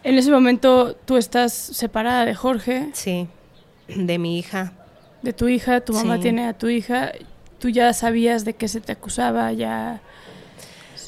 En 0.02 0.18
ese 0.18 0.30
momento 0.30 0.94
tú 0.94 1.16
estás 1.16 1.52
separada 1.52 2.24
de 2.24 2.34
Jorge, 2.34 2.88
sí, 2.92 3.28
de 3.88 4.18
mi 4.18 4.38
hija. 4.38 4.72
De 5.22 5.32
tu 5.32 5.48
hija, 5.48 5.80
tu 5.80 5.92
mamá 5.92 6.16
Sí. 6.16 6.22
tiene 6.22 6.46
a 6.46 6.52
tu 6.54 6.68
hija. 6.68 7.12
Tú 7.58 7.68
ya 7.68 7.92
sabías 7.92 8.44
de 8.44 8.54
qué 8.54 8.68
se 8.68 8.80
te 8.80 8.92
acusaba, 8.92 9.52
ya... 9.52 10.00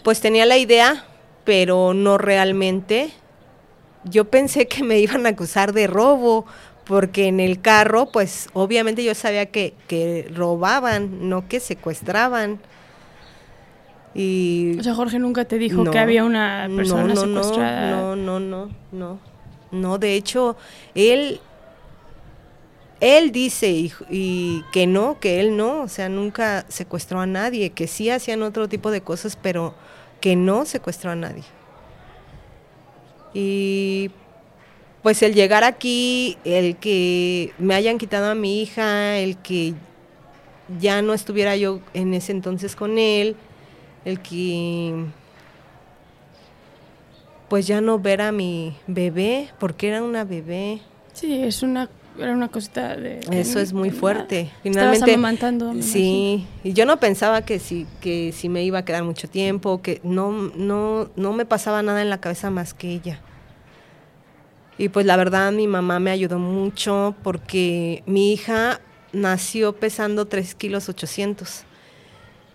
Pues 0.05 0.20
tenía 0.20 0.44
la 0.46 0.59
idea, 0.59 1.05
pero 1.44 1.94
no 1.94 2.18
realmente. 2.18 3.12
Yo 4.05 4.25
pensé 4.25 4.66
que 4.66 4.83
me 4.83 4.98
iban 4.98 5.25
a 5.27 5.31
acusar 5.31 5.72
de 5.72 5.87
robo, 5.87 6.44
porque 6.85 7.29
en 7.29 7.38
el 7.40 7.61
carro, 7.61 8.11
pues 8.11 8.48
obviamente 8.53 9.05
yo 9.05 9.14
sabía 9.14 9.46
que, 9.46 9.75
que 9.87 10.29
robaban, 10.35 11.29
no 11.29 11.48
que 11.48 11.61
secuestraban. 11.61 12.59
Y 14.14 14.79
O 14.79 14.83
sea, 14.83 14.94
Jorge 14.94 15.18
nunca 15.18 15.44
te 15.46 15.59
dijo 15.59 15.85
No, 15.85 15.90
que 15.90 15.98
había 15.98 16.25
una 16.25 16.68
no, 16.68 16.77
persona 16.77 17.14
no, 17.14 17.20
secuestrada. 17.20 17.90
No, 17.90 18.16
no, 18.16 18.40
no, 18.40 18.68
no, 18.90 19.18
no. 19.70 19.98
de 19.98 20.14
hecho, 20.16 20.57
él, 20.94 21.40
él 23.02 23.32
dice 23.32 23.68
y, 24.10 24.64
que 24.72 24.86
no, 24.86 25.18
que 25.18 25.40
él 25.40 25.56
no, 25.56 25.82
o 25.82 25.88
sea, 25.88 26.08
nunca 26.08 26.64
secuestró 26.68 27.18
a 27.18 27.26
nadie, 27.26 27.70
que 27.70 27.88
sí 27.88 28.08
hacían 28.08 28.44
otro 28.44 28.68
tipo 28.68 28.92
de 28.92 29.00
cosas, 29.00 29.36
pero 29.36 29.74
que 30.20 30.36
no 30.36 30.64
secuestró 30.64 31.10
a 31.10 31.16
nadie. 31.16 31.42
Y 33.34 34.12
pues 35.02 35.20
el 35.24 35.34
llegar 35.34 35.64
aquí, 35.64 36.38
el 36.44 36.76
que 36.76 37.52
me 37.58 37.74
hayan 37.74 37.98
quitado 37.98 38.30
a 38.30 38.36
mi 38.36 38.62
hija, 38.62 39.18
el 39.18 39.36
que 39.36 39.74
ya 40.78 41.02
no 41.02 41.12
estuviera 41.12 41.56
yo 41.56 41.80
en 41.94 42.14
ese 42.14 42.30
entonces 42.30 42.76
con 42.76 42.98
él, 42.98 43.34
el 44.04 44.20
que 44.20 45.06
pues 47.48 47.66
ya 47.66 47.80
no 47.80 47.98
ver 47.98 48.22
a 48.22 48.30
mi 48.30 48.76
bebé, 48.86 49.50
porque 49.58 49.88
era 49.88 50.04
una 50.04 50.22
bebé. 50.22 50.80
Sí, 51.12 51.42
es 51.42 51.64
una, 51.64 51.90
era 52.18 52.33
una 52.33 52.48
cosita 52.48 52.96
de... 52.96 53.20
Eso 53.31 53.59
es 53.59 53.72
muy 53.72 53.90
fuerte. 53.90 54.51
Finalmente, 54.62 55.14
amamantando, 55.14 55.75
sí, 55.81 56.46
y 56.62 56.72
yo 56.72 56.87
no 56.87 56.98
pensaba 56.98 57.42
que 57.42 57.59
si 57.59 57.87
que 58.01 58.33
si 58.33 58.48
me 58.48 58.62
iba 58.64 58.79
a 58.79 58.85
quedar 58.85 59.05
mucho 59.05 59.29
tiempo, 59.29 59.83
que 59.83 60.01
no 60.05 60.31
no 60.57 61.11
no 61.16 61.33
me 61.33 61.44
pasaba 61.46 61.83
nada 61.83 62.03
en 62.03 62.11
la 62.11 62.20
cabeza 62.20 62.51
más 62.51 62.75
que 62.75 62.90
ella. 62.90 63.20
Y 64.79 64.88
pues 64.88 65.07
la 65.07 65.16
verdad 65.16 65.53
mi 65.53 65.66
mamá 65.66 66.01
me 66.01 66.11
ayudó 66.11 66.38
mucho 66.38 67.14
porque 67.22 68.03
mi 68.07 68.33
hija 68.33 68.81
nació 69.12 69.75
pesando 69.75 70.27
3 70.27 70.55
kilos 70.55 70.88
800. 70.88 71.64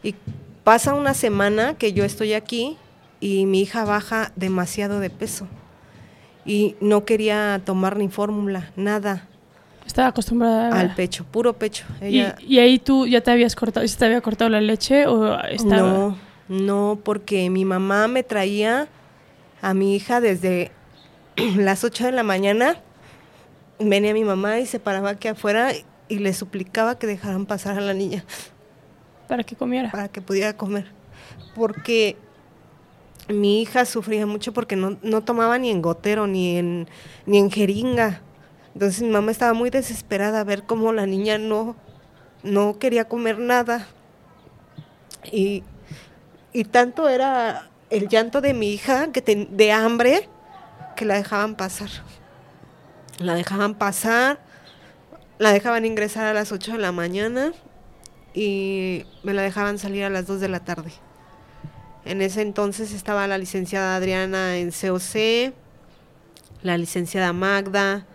Y 0.03 0.15
pasa 0.63 0.93
una 0.93 1.13
semana 1.13 1.75
que 1.75 1.93
yo 1.93 2.03
estoy 2.03 2.33
aquí 2.33 2.77
y 3.19 3.45
mi 3.45 3.61
hija 3.61 3.85
baja 3.85 4.31
demasiado 4.35 4.99
de 4.99 5.09
peso. 5.09 5.47
Y 6.45 6.75
no 6.79 7.05
quería 7.05 7.61
tomar 7.65 7.97
ni 7.97 8.09
fórmula, 8.09 8.71
nada, 8.75 9.27
Estaba 9.87 10.09
acostumbrada 10.09 10.69
a... 10.69 10.79
al 10.81 10.93
pecho, 10.93 11.25
puro 11.25 11.53
pecho. 11.53 11.85
¿Y, 12.01 12.23
y 12.45 12.59
ahí 12.59 12.77
tú 12.77 13.07
ya 13.07 13.21
te 13.21 13.31
habías 13.31 13.55
cortado, 13.55 13.87
¿se 13.87 13.97
te 13.97 14.05
había 14.05 14.21
cortado 14.21 14.49
la 14.49 14.61
leche 14.61 15.07
o 15.07 15.39
estaba...? 15.43 15.89
No, 15.89 16.17
no, 16.49 16.99
porque 17.03 17.49
mi 17.49 17.65
mamá 17.65 18.07
me 18.07 18.21
traía 18.21 18.87
a 19.61 19.73
mi 19.73 19.95
hija 19.95 20.21
desde 20.21 20.71
las 21.55 21.83
8 21.83 22.05
de 22.05 22.11
la 22.11 22.23
mañana. 22.23 22.81
Venía 23.79 24.13
mi 24.13 24.23
mamá 24.23 24.59
y 24.59 24.65
se 24.65 24.79
paraba 24.79 25.11
aquí 25.11 25.27
afuera 25.27 25.71
y 26.09 26.19
le 26.19 26.33
suplicaba 26.33 26.97
que 26.97 27.07
dejaran 27.07 27.45
pasar 27.45 27.77
a 27.77 27.81
la 27.81 27.93
niña 27.93 28.23
Para 29.27 29.43
que 29.43 29.55
comiera. 29.55 29.91
para 29.91 30.07
que 30.07 30.21
pudiera 30.21 30.55
comer. 30.55 30.85
Porque 31.55 32.17
mi 33.27 33.61
hija 33.61 33.85
sufría 33.85 34.25
mucho 34.25 34.53
porque 34.53 34.75
no, 34.75 34.97
no 35.01 35.21
tomaba 35.21 35.57
ni 35.57 35.69
en 35.69 35.81
gotero 35.81 36.27
ni 36.27 36.57
en, 36.57 36.87
ni 37.25 37.37
en 37.37 37.51
jeringa. 37.51 38.21
Entonces 38.77 39.01
mi 39.01 39.09
mamá 39.09 39.31
estaba 39.31 39.53
muy 39.53 39.71
desesperada 39.71 40.41
a 40.41 40.43
ver 40.43 40.61
cómo 40.61 40.93
la 40.93 41.07
niña 41.07 41.39
no, 41.39 41.75
no 42.43 42.77
quería 42.77 43.05
comer 43.05 43.39
nada. 43.39 43.87
Y, 45.31 45.63
y 46.53 46.63
tanto 46.63 47.09
era 47.09 47.71
el 47.89 48.07
llanto 48.07 48.39
de 48.39 48.53
mi 48.53 48.71
hija 48.71 49.11
que 49.11 49.47
de 49.49 49.71
hambre 49.71 50.29
que 50.95 51.05
la 51.05 51.15
dejaban 51.15 51.55
pasar. 51.55 51.89
La 53.17 53.33
dejaban 53.33 53.73
pasar, 53.73 54.39
la 55.39 55.51
dejaban 55.51 55.83
ingresar 55.83 56.27
a 56.27 56.33
las 56.35 56.51
8 56.51 56.73
de 56.73 56.77
la 56.77 56.91
mañana 56.91 57.53
y 58.35 59.07
me 59.23 59.33
la 59.33 59.41
dejaban 59.41 59.79
salir 59.79 60.03
a 60.03 60.11
las 60.11 60.27
2 60.27 60.39
de 60.39 60.49
la 60.49 60.59
tarde. 60.59 60.91
En 62.05 62.21
ese 62.21 62.43
entonces 62.43 62.93
estaba 62.93 63.25
la 63.25 63.39
licenciada 63.39 63.95
Adriana 63.95 64.57
en 64.57 64.69
COC, 64.69 65.51
la 66.61 66.77
licenciada 66.77 67.33
Magda, 67.33 68.05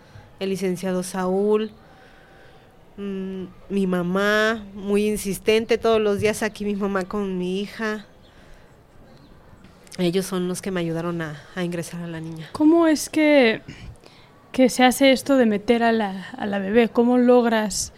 el 0.43 0.51
licenciado 0.51 1.03
Saúl, 1.03 1.71
mm, 2.97 3.45
mi 3.69 3.87
mamá, 3.87 4.65
muy 4.75 5.09
insistente 5.09 5.79
todos 5.79 6.01
los 6.01 6.21
días 6.21 6.43
aquí 6.43 6.65
mi 6.65 6.75
mamá 6.75 7.05
con 7.05 7.39
mi 7.39 7.61
hija. 7.61 8.07
Ellos 9.99 10.27
son 10.27 10.49
los 10.49 10.63
que 10.63 10.71
me 10.71 10.81
ayudaron 10.81 11.21
a, 11.21 11.43
a 11.55 11.65
ingresar 11.65 12.03
a 12.03 12.07
la 12.07 12.21
niña. 12.21 12.49
¿Cómo 12.53 12.87
es 12.87 13.09
que 13.09 13.63
que 14.53 14.69
se 14.69 14.85
hace 14.85 15.13
esto 15.13 15.37
de 15.37 15.47
meter 15.47 15.83
a 15.83 15.93
la, 15.93 16.29
a 16.37 16.47
la 16.47 16.59
bebé? 16.59 16.89
¿Cómo 16.91 17.19
logras 17.19 17.93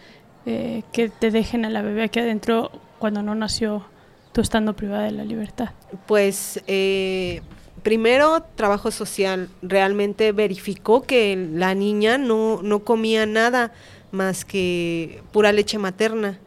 eh, 0.45 0.83
que 0.93 1.09
te 1.09 1.29
dejen 1.29 1.65
a 1.65 1.69
la 1.69 1.81
bebé 1.81 2.03
aquí 2.03 2.19
adentro 2.19 2.71
cuando 2.97 3.21
no 3.21 3.35
nació 3.35 3.85
tú 4.31 4.41
estando 4.41 4.73
privada 4.73 5.03
de 5.03 5.11
la 5.11 5.25
libertad? 5.25 5.71
Pues 6.07 6.63
eh, 6.67 7.41
primero 7.85 8.41
trabajo 8.55 8.89
social 8.89 9.47
realmente 9.61 10.31
verificó 10.31 11.03
que 11.03 11.35
la 11.53 11.75
niña 11.75 12.17
no, 12.17 12.63
no 12.63 12.79
comía 12.79 13.27
nada 13.27 13.73
más 14.11 14.43
que 14.43 15.21
pura 15.31 15.51
leche 15.51 15.77
materna 15.77 16.39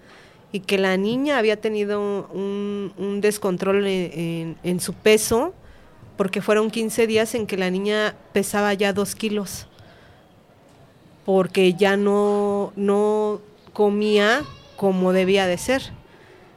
y 0.51 0.59
que 0.59 0.79
la 0.79 0.96
niña 0.96 1.38
había 1.38 1.61
tenido 1.61 2.01
un, 2.33 3.20
descontrol 3.20 3.87
en, 3.87 4.81
su 4.81 4.94
peso 4.94 5.55
porque 6.16 6.42
fueron 6.42 6.72
15 6.72 7.07
días 7.07 7.37
en 7.37 7.46
que 7.46 7.57
la 7.57 7.70
niña 7.70 8.16
pesaba 8.33 8.74
ya 8.74 8.92
dos 8.92 9.14
kilos 9.14 9.68
porque 11.24 11.74
ya 11.74 11.96
no, 11.96 12.72
no 12.74 13.40
comía 13.72 14.42
como 14.77 15.12
debía 15.12 15.46
de 15.46 15.57
ser. 15.57 15.83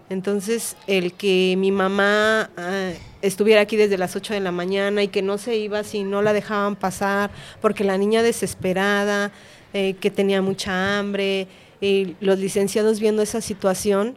Entonces, 0.09 0.75
el 0.87 1.13
que 1.13 1.53
mi 1.57 1.71
mamá 1.71 2.49
ah, 2.57 2.93
estuviera 3.21 3.62
aquí 3.62 3.77
desde 3.77 3.97
las 3.97 4.15
8 4.15 4.34
de 4.34 4.39
la 4.39 4.51
mañana 4.51 5.03
y 5.03 5.07
que 5.07 5.21
no 5.21 5.38
se 5.38 5.55
iba 5.57 5.84
si 5.84 6.03
no 6.03 6.21
la 6.21 6.34
dejaban 6.34 6.75
pasar, 6.75 7.31
porque 7.62 7.84
la 7.84 7.97
niña 7.97 8.23
desesperada, 8.23 9.31
eh, 9.73 9.95
que 9.99 10.12
tenía 10.12 10.41
mucha 10.41 10.97
hambre, 10.99 11.47
y 11.79 12.15
los 12.19 12.38
licenciados 12.38 12.99
viendo 12.99 13.21
esa 13.21 13.41
situación, 13.41 14.15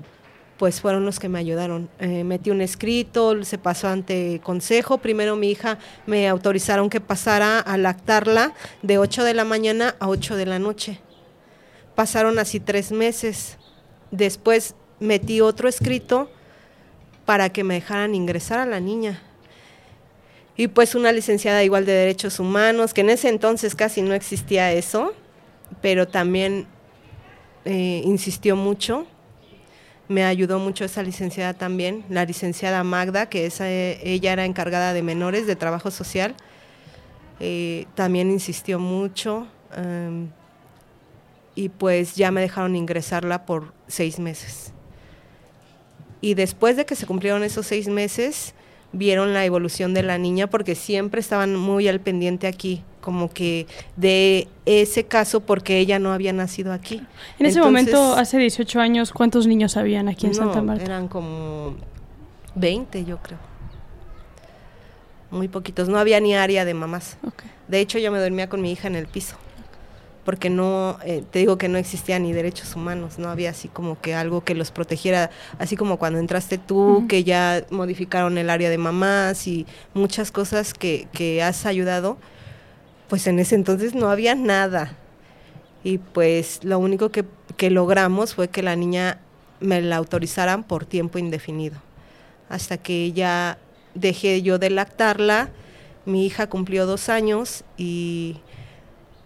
pues 0.59 0.81
fueron 0.81 1.05
los 1.05 1.19
que 1.19 1.29
me 1.29 1.39
ayudaron. 1.39 1.89
Eh, 1.99 2.25
metí 2.25 2.51
un 2.51 2.61
escrito, 2.61 3.43
se 3.45 3.59
pasó 3.59 3.89
ante 3.89 4.41
consejo. 4.43 4.99
Primero 4.99 5.35
mi 5.35 5.51
hija 5.51 5.79
me 6.07 6.29
autorizaron 6.29 6.91
que 6.91 7.01
pasara 7.01 7.59
a 7.59 7.77
lactarla 7.77 8.53
de 8.83 8.99
8 8.99 9.25
de 9.25 9.35
la 9.35 9.45
mañana 9.45 9.97
a 9.99 10.09
8 10.09 10.37
de 10.37 10.47
la 10.47 10.59
noche. 10.59 11.01
Pasaron 11.95 12.39
así 12.39 12.61
tres 12.61 12.93
meses. 12.93 13.57
Después 14.11 14.75
metí 15.01 15.41
otro 15.41 15.69
escrito 15.69 16.31
para 17.25 17.51
que 17.51 17.65
me 17.65 17.75
dejaran 17.75 18.15
ingresar 18.15 18.59
a 18.59 18.67
la 18.67 18.81
niña. 18.81 19.23
Y 20.57 20.69
pues 20.69 20.95
una 20.95 21.11
licenciada 21.11 21.65
igual 21.65 21.85
de 21.85 21.93
Derechos 21.93 22.39
Humanos, 22.39 22.95
que 22.95 23.01
en 23.01 23.11
ese 23.11 23.29
entonces 23.29 23.75
casi 23.75 24.03
no 24.03 24.15
existía 24.15 24.73
eso, 24.73 25.13
pero 25.81 26.07
también 26.07 26.67
eh, 27.65 28.03
insistió 28.05 28.55
mucho. 28.55 29.07
Me 30.07 30.25
ayudó 30.25 30.59
mucho 30.59 30.85
esa 30.85 31.03
licenciada 31.03 31.55
también, 31.55 32.05
la 32.09 32.25
licenciada 32.25 32.85
Magda, 32.85 33.29
que 33.29 33.47
esa, 33.47 33.69
ella 33.69 34.33
era 34.33 34.45
encargada 34.45 34.93
de 34.93 35.03
menores 35.03 35.47
de 35.47 35.57
trabajo 35.57 35.91
social. 35.91 36.35
Eh, 37.41 37.87
también 37.95 38.31
insistió 38.31 38.79
mucho. 38.79 39.49
em, 39.77 40.29
y 41.57 41.69
pues 41.69 42.17
ya 42.17 42.31
me 42.31 42.41
dejaron 42.41 42.75
ingresarla 42.77 43.47
por 43.47 43.73
seis 43.87 44.19
meses. 44.19 44.74
Y 46.25 46.33
después 46.33 46.79
de 46.79 46.87
que 46.87 46.95
se 46.95 47.05
cumplieron 47.05 47.43
esos 47.43 47.67
seis 47.67 47.87
meses, 47.87 48.55
vieron 48.93 49.35
la 49.35 49.45
evolución 49.45 49.93
de 49.93 50.03
la 50.03 50.17
niña 50.17 50.47
porque 50.47 50.75
siempre 50.75 51.21
estaban 51.21 51.55
muy 51.55 51.87
al 51.87 52.01
pendiente 52.01 52.47
aquí, 52.47 52.83
como 53.03 53.31
que 53.31 53.67
de 53.97 54.49
ese 54.65 55.05
caso 55.05 55.41
porque 55.41 55.79
ella 55.81 55.99
no 55.99 56.15
había 56.15 56.33
nacido 56.33 56.73
aquí. 56.73 56.95
En 57.39 57.45
ese 57.45 57.59
Entonces, 57.59 57.93
momento, 57.93 58.15
hace 58.17 58.39
18 58.39 58.81
años, 58.81 59.13
¿cuántos 59.13 59.47
niños 59.47 59.77
habían 59.77 60.09
aquí 60.09 60.25
en 60.25 60.33
no, 60.33 60.39
Santa 60.39 60.63
Marta? 60.63 60.83
Eran 60.83 61.09
como 61.09 61.75
20, 62.55 63.05
yo 63.05 63.19
creo. 63.19 63.39
Muy 65.31 65.49
poquitos. 65.49 65.91
No 65.91 65.99
había 65.99 66.21
ni 66.21 66.35
área 66.35 66.65
de 66.65 66.73
mamás. 66.73 67.19
De 67.69 67.81
hecho, 67.81 67.99
yo 67.99 68.11
me 68.11 68.19
dormía 68.19 68.49
con 68.49 68.63
mi 68.63 68.73
hija 68.73 68.89
en 68.89 68.95
el 68.95 69.09
piso. 69.09 69.37
Porque 70.25 70.49
no, 70.49 70.99
eh, 71.05 71.23
te 71.31 71.41
digo 71.41 71.59
que 71.59 71.69
no 71.69 71.77
existían 71.77 72.23
ni 72.23 72.33
derechos 72.33 72.75
humanos, 72.77 73.19
no 73.19 73.29
había 73.29 73.51
así 73.51 73.69
como 73.69 74.01
que 74.01 74.15
algo 74.15 74.43
que 74.43 74.55
los 74.55 74.71
protegiera, 74.71 75.31
así 75.59 75.77
como 75.77 75.99
cuando 75.99 76.19
entraste 76.19 76.57
tú, 76.57 77.05
que 77.09 77.25
ya 77.25 77.65
modificaron 77.71 78.39
el 78.39 78.49
área 78.49 78.71
de 78.71 78.79
mamás 78.79 79.47
y 79.47 79.67
muchas 79.93 80.33
cosas 80.33 80.73
que, 80.73 81.09
que 81.13 81.43
has 81.43 81.67
ayudado, 81.67 82.17
pues 83.09 83.27
en 83.27 83.39
ese 83.39 83.55
entonces 83.55 83.95
no 83.95 84.11
había 84.11 84.35
nada. 84.35 84.97
Y 85.83 85.99
pues 85.99 86.61
lo 86.65 86.79
único 86.79 87.11
que, 87.11 87.27
que 87.59 87.69
logramos 87.71 88.35
fue 88.35 88.49
que 88.49 88.63
la 88.63 88.77
niña 88.77 89.21
me 89.61 89.83
la 89.83 89.97
autorizaran 89.97 90.65
por 90.65 90.87
tiempo 90.87 91.19
indefinido. 91.19 91.77
Hasta 92.49 92.79
que 92.79 93.13
ya 93.13 93.59
dejé 93.95 94.43
yo 94.43 94.59
de 94.59 94.71
lactarla, 94.71 95.51
mi 96.07 96.27
hija 96.27 96.49
cumplió 96.49 96.87
dos 96.87 97.09
años 97.09 97.65
y 97.77 98.37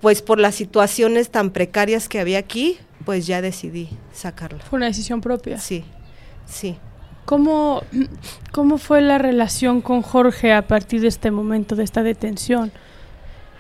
pues 0.01 0.23
por 0.23 0.39
las 0.39 0.55
situaciones 0.55 1.31
tan 1.31 1.51
precarias 1.51 2.09
que 2.09 2.21
había 2.21 2.39
aquí, 2.39 2.79
pues 3.05 3.27
ya 3.27 3.41
decidí 3.43 3.89
sacarla. 4.13 4.61
Fue 4.61 4.77
una 4.77 4.87
decisión 4.87 5.21
propia. 5.21 5.59
Sí, 5.59 5.85
sí. 6.47 6.77
¿Cómo, 7.25 7.83
¿Cómo 8.53 8.79
fue 8.79 9.01
la 9.03 9.19
relación 9.19 9.81
con 9.83 10.03
Jorge 10.03 10.53
a 10.53 10.67
partir 10.67 11.01
de 11.03 11.09
este 11.09 11.31
momento, 11.31 11.77
de 11.77 11.85
esta 11.85 12.03
detención? 12.03 12.73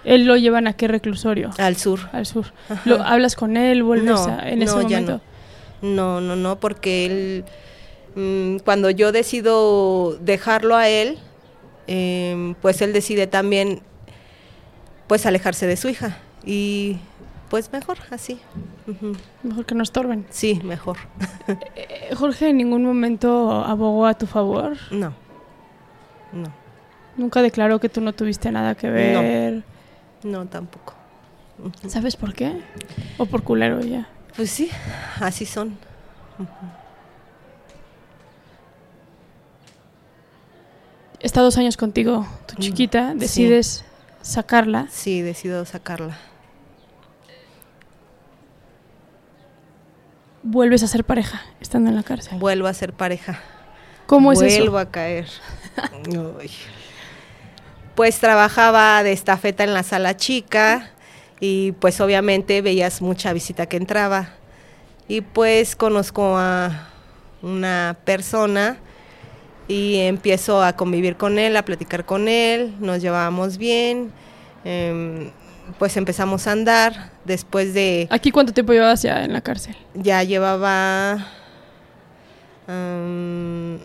¿Él 0.05 0.24
lo 0.27 0.37
llevan 0.37 0.66
a 0.68 0.72
qué 0.72 0.88
reclusorio? 0.88 1.51
Al 1.59 1.77
sur. 1.77 2.01
Al 2.12 2.24
sur. 2.24 2.46
¿Lo, 2.87 3.03
¿Hablas 3.03 3.35
con 3.35 3.57
él? 3.57 3.83
¿Vuelves 3.83 4.07
No, 4.11 4.24
a- 4.27 4.48
en 4.48 4.62
ese 4.62 4.74
no, 4.74 4.83
ya 4.88 5.01
momento? 5.01 5.20
No, 5.83 6.20
no, 6.20 6.35
no, 6.37 6.59
porque 6.61 7.05
él, 7.07 7.44
mm, 8.14 8.59
cuando 8.64 8.88
yo 8.90 9.12
decido 9.12 10.16
dejarlo 10.20 10.77
a 10.77 10.88
él, 10.88 11.18
em, 11.88 12.55
pues 12.55 12.81
él 12.81 12.92
decide 12.94 13.27
también, 13.27 13.81
pues 15.09 15.27
alejarse 15.27 15.66
de 15.66 15.77
su 15.77 15.88
hija. 15.88 16.16
Y 16.50 16.96
pues 17.50 17.70
mejor, 17.72 17.98
así. 18.11 18.40
Mejor 19.42 19.66
que 19.66 19.74
no 19.74 19.82
estorben. 19.82 20.24
Sí, 20.30 20.61
mejor. 20.64 20.96
Eh, 21.76 22.14
Jorge 22.14 22.48
en 22.50 22.56
ningún 22.58 22.84
momento 22.84 23.50
abogó 23.64 24.06
a 24.06 24.14
tu 24.14 24.26
favor. 24.26 24.76
No, 24.90 25.12
no, 26.32 26.52
Nunca 27.16 27.40
declaró 27.42 27.78
que 27.80 27.88
tú 27.90 28.00
no 28.00 28.12
tuviste 28.14 28.50
nada 28.50 28.74
que 28.74 28.88
ver. 28.90 29.62
no 30.22 30.46
tampoco. 30.46 30.94
¿Sabes 31.87 32.16
por 32.16 32.32
qué? 32.34 32.61
O 33.18 33.26
por 33.26 33.42
culero 33.42 33.80
ya. 33.80 34.08
Pues 34.37 34.50
sí, 34.50 34.70
así 35.20 35.44
son. 35.44 35.76
Está 41.20 41.40
dos 41.42 41.58
años 41.58 41.76
contigo, 41.76 42.26
tu 42.46 42.56
chiquita. 42.56 43.12
sí. 43.12 43.18
Decides 43.18 43.84
sacarla. 44.22 44.87
Sí, 44.90 45.20
decido 45.22 45.64
sacarla. 45.64 46.16
Vuelves 50.42 50.83
a 50.83 50.87
ser 50.87 51.05
pareja 51.05 51.42
estando 51.61 51.90
en 51.90 51.96
la 51.96 52.03
cárcel. 52.03 52.38
Vuelvo 52.38 52.68
a 52.68 52.74
ser 52.74 52.92
pareja. 52.92 53.40
¿Cómo 54.07 54.33
es 54.33 54.38
Vuelvo 54.38 54.79
eso? 54.79 54.79
a 54.79 54.90
caer. 54.90 55.27
Uy. 56.09 56.51
Pues 57.94 58.18
trabajaba 58.18 59.03
de 59.03 59.12
estafeta 59.12 59.64
en 59.64 59.74
la 59.74 59.83
sala 59.83 60.16
chica 60.16 60.90
y 61.40 61.72
pues 61.72 62.01
obviamente 62.01 62.62
veías 62.62 63.03
mucha 63.03 63.33
visita 63.33 63.66
que 63.66 63.77
entraba. 63.77 64.31
Y 65.09 65.20
pues 65.22 65.74
conozco 65.77 66.37
a 66.38 66.88
una 67.42 67.96
persona 68.05 68.79
y 69.68 69.98
empiezo 69.98 70.62
a 70.62 70.74
convivir 70.74 71.16
con 71.16 71.38
él, 71.38 71.57
a 71.57 71.64
platicar 71.64 72.05
con 72.05 72.29
él, 72.29 72.74
nos 72.81 73.03
llevábamos 73.03 73.59
bien, 73.59 74.12
em, 74.64 75.31
pues 75.78 75.96
empezamos 75.96 76.46
a 76.46 76.52
andar. 76.52 77.11
Después 77.24 77.74
de 77.74 78.07
¿Aquí 78.11 78.31
cuánto 78.31 78.52
tiempo 78.52 78.72
llevabas 78.72 79.02
ya 79.02 79.24
en 79.24 79.33
la 79.33 79.40
cárcel? 79.42 79.76
ya 79.94 80.22
llevaba 80.22 81.26
am, 82.66 83.78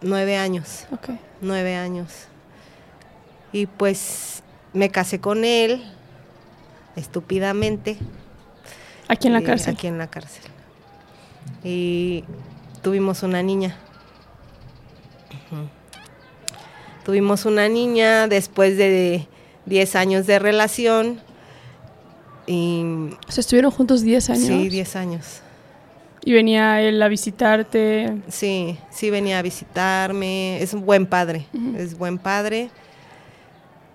nueve 0.00 0.36
años, 0.36 0.86
Ok. 0.92 1.10
nueve 1.40 1.76
años. 1.76 2.26
Y 3.52 3.66
pues 3.66 4.42
me 4.72 4.90
casé 4.90 5.20
con 5.20 5.44
él, 5.44 5.82
estúpidamente. 6.96 7.98
Aquí 9.08 9.26
en 9.26 9.34
la 9.34 9.40
eh, 9.40 9.44
cárcel. 9.44 9.74
Aquí 9.74 9.86
en 9.88 9.98
la 9.98 10.06
cárcel. 10.08 10.44
Y 11.64 12.24
tuvimos 12.82 13.22
una 13.22 13.42
niña. 13.42 13.76
Tuvimos 17.04 17.44
una 17.44 17.68
niña 17.68 18.28
después 18.28 18.76
de 18.76 19.26
10 19.66 19.96
años 19.96 20.26
de 20.26 20.38
relación. 20.38 21.20
Y 22.46 23.10
O 23.28 23.32
sea, 23.32 23.40
estuvieron 23.40 23.70
juntos 23.70 24.02
10 24.02 24.30
años. 24.30 24.46
sí, 24.46 24.68
10 24.68 24.96
años. 24.96 25.42
Y 26.24 26.32
venía 26.32 26.80
él 26.80 27.02
a 27.02 27.08
visitarte. 27.08 28.16
Sí, 28.28 28.78
sí 28.90 29.10
venía 29.10 29.38
a 29.38 29.42
visitarme. 29.42 30.62
Es 30.62 30.72
un 30.72 30.84
buen 30.84 31.06
padre, 31.06 31.46
es 31.76 31.98
buen 31.98 32.18
padre. 32.18 32.70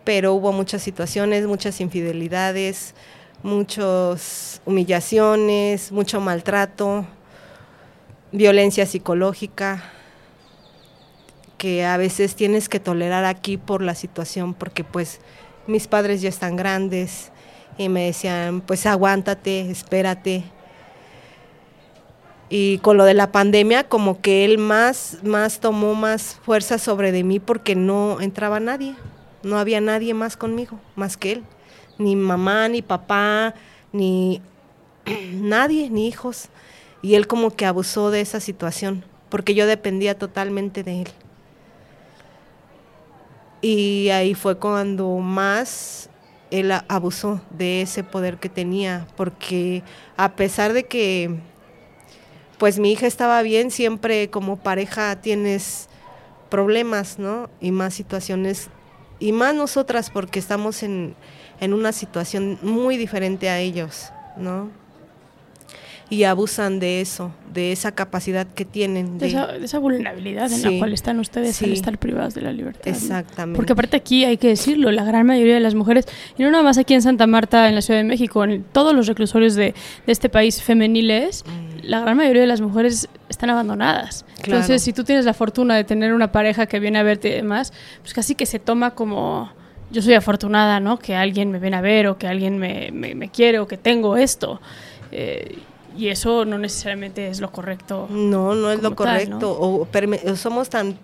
Pero 0.04 0.34
hubo 0.34 0.52
muchas 0.52 0.82
situaciones, 0.82 1.48
muchas 1.48 1.80
infidelidades, 1.80 2.96
muchas 3.44 4.62
humillaciones, 4.66 5.92
mucho 5.92 6.20
maltrato, 6.22 7.06
violencia 8.32 8.86
psicológica, 8.86 9.84
que 11.58 11.86
a 11.86 11.98
veces 11.98 12.36
tienes 12.36 12.70
que 12.70 12.80
tolerar 12.80 13.26
aquí 13.26 13.58
por 13.58 13.82
la 13.82 13.96
situación, 13.96 14.54
porque 14.54 14.84
pues 14.84 15.20
mis 15.68 15.88
padres 15.88 16.22
ya 16.22 16.30
están 16.30 16.56
grandes 16.56 17.32
y 17.78 17.90
me 17.90 18.06
decían, 18.06 18.62
pues 18.62 18.86
aguántate, 18.86 19.70
espérate. 19.70 20.44
Y 22.50 22.78
con 22.80 22.98
lo 22.98 23.04
de 23.04 23.14
la 23.14 23.32
pandemia, 23.32 23.84
como 23.84 24.22
que 24.22 24.46
él 24.46 24.58
más, 24.58 25.18
más 25.24 25.60
tomó 25.60 25.96
más 25.96 26.40
fuerza 26.44 26.78
sobre 26.78 27.12
de 27.12 27.24
mí 27.24 27.40
porque 27.40 27.76
no 27.76 28.22
entraba 28.22 28.60
nadie, 28.60 28.96
no 29.44 29.60
había 29.60 29.82
nadie 29.82 30.14
más 30.14 30.38
conmigo, 30.38 30.80
más 30.96 31.18
que 31.18 31.34
él. 31.34 31.44
Ni 31.98 32.16
mamá, 32.16 32.70
ni 32.70 32.82
papá, 32.82 33.54
ni 33.92 34.42
nadie, 35.34 35.90
ni 35.90 36.08
hijos. 36.08 36.50
Y 37.02 37.16
él 37.16 37.28
como 37.28 37.52
que 37.52 37.66
abusó 37.66 38.12
de 38.12 38.22
esa 38.22 38.40
situación, 38.40 39.04
porque 39.30 39.54
yo 39.54 39.68
dependía 39.68 40.18
totalmente 40.18 40.84
de 40.84 41.02
él. 41.02 41.08
Y 43.62 44.10
ahí 44.10 44.34
fue 44.36 44.58
cuando 44.58 45.18
más 45.18 46.10
él 46.52 46.72
abusó 46.88 47.42
de 47.50 47.82
ese 47.82 48.04
poder 48.04 48.38
que 48.38 48.50
tenía, 48.50 49.08
porque 49.16 49.84
a 50.16 50.36
pesar 50.36 50.74
de 50.74 50.86
que 50.86 51.40
pues 52.58 52.80
mi 52.80 52.92
hija 52.92 53.06
estaba 53.06 53.42
bien, 53.42 53.70
siempre 53.70 54.30
como 54.30 54.58
pareja 54.58 55.22
tienes 55.22 55.90
problemas, 56.50 57.20
¿no? 57.20 57.50
Y 57.62 57.72
más 57.72 57.94
situaciones, 57.94 58.70
y 59.20 59.32
más 59.32 59.54
nosotras 59.54 60.10
porque 60.10 60.40
estamos 60.40 60.82
en, 60.84 61.16
en 61.60 61.74
una 61.74 61.92
situación 61.92 62.58
muy 62.62 62.98
diferente 62.98 63.50
a 63.50 63.60
ellos, 63.60 64.12
¿no? 64.38 64.70
Y 66.10 66.24
abusan 66.24 66.80
de 66.80 67.02
eso, 67.02 67.32
de 67.54 67.72
esa 67.72 67.92
capacidad 67.92 68.48
que 68.48 68.64
tienen. 68.64 69.18
De, 69.18 69.28
esa, 69.62 69.80
vulnerabilidad 69.80 70.52
en 70.52 70.62
la 70.62 70.80
cual 70.80 70.94
están 70.94 71.20
ustedes 71.20 71.62
al 71.62 71.74
estar 71.74 71.98
privadas 71.98 72.34
de 72.34 72.42
la 72.42 72.54
libertad. 72.54 72.88
Exactamente. 72.88 73.58
Porque 73.58 73.74
aparte 73.74 73.98
aquí 73.98 74.24
hay 74.24 74.38
que 74.38 74.48
decirlo, 74.48 74.92
la 74.92 75.04
gran 75.04 75.26
mayoría 75.26 75.56
de 75.56 75.60
las 75.60 75.76
mujeres, 75.76 76.06
y 76.38 76.44
no 76.44 76.52
nada 76.52 76.64
más 76.64 76.78
aquí 76.78 76.94
en 76.94 77.02
Santa 77.02 77.28
Marta, 77.28 77.68
en 77.68 77.76
la 77.76 77.82
Ciudad 77.82 78.00
de 78.00 78.06
México, 78.06 78.44
en 78.44 78.64
todos 78.64 78.96
los 78.96 79.08
reclusorios 79.08 79.56
de, 79.56 79.74
de 80.06 80.12
este 80.12 80.30
país 80.30 80.62
femeniles, 80.62 81.44
mm. 81.46 81.80
la 81.84 82.00
gran 82.00 82.16
mayoría 82.16 82.42
de 82.42 82.48
las 82.48 82.62
mujeres 82.62 83.10
están 83.28 83.50
abandonadas. 83.50 84.26
Entonces, 84.44 84.82
si 84.82 84.94
tú 84.94 85.04
tienes 85.04 85.26
la 85.26 85.34
fortuna 85.34 85.76
de 85.76 85.84
tener 85.84 86.14
una 86.14 86.32
pareja 86.32 86.68
que 86.68 86.80
viene 86.80 87.00
a 87.00 87.04
verte 87.04 87.30
y 87.30 87.34
demás, 87.34 87.74
pues 88.02 88.14
casi 88.14 88.36
que 88.36 88.46
se 88.46 88.60
toma 88.60 88.92
como 88.92 89.52
yo 89.92 90.02
soy 90.02 90.14
afortunada, 90.14 90.80
¿no? 90.80 91.00
Que 91.00 91.16
alguien 91.16 91.52
me 91.52 91.60
viene 91.60 91.78
a 91.78 91.82
ver 91.82 92.08
o 92.08 92.18
que 92.18 92.28
alguien 92.28 92.58
me, 92.58 92.92
me, 92.92 93.16
me 93.16 93.30
quiere 93.30 93.60
o 93.60 93.68
que 93.68 93.78
tengo 93.78 94.18
esto. 94.18 94.62
Eh, 95.12 95.60
y 95.98 96.10
eso 96.10 96.46
no 96.46 96.58
necesariamente 96.58 97.28
es 97.28 97.42
lo 97.42 97.52
correcto. 97.52 98.08
No, 98.10 98.54
no 98.54 98.72
es 98.72 98.82
lo 98.82 98.96
correcto. 98.96 99.58
O, 99.60 99.88
somos 100.36 100.70
tan, 100.70 100.98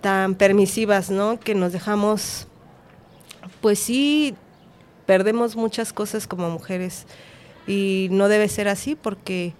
tan 0.00 0.34
permisivas, 0.34 1.10
¿no? 1.10 1.38
Que 1.38 1.54
nos 1.54 1.72
dejamos, 1.72 2.48
pues 3.60 3.78
sí, 3.78 4.34
perdemos 5.06 5.54
muchas 5.54 5.92
cosas 5.92 6.26
como 6.26 6.50
mujeres. 6.50 7.06
Y 7.68 8.08
no 8.10 8.28
debe 8.28 8.48
ser 8.48 8.68
así 8.68 8.96
porque, 8.96 9.54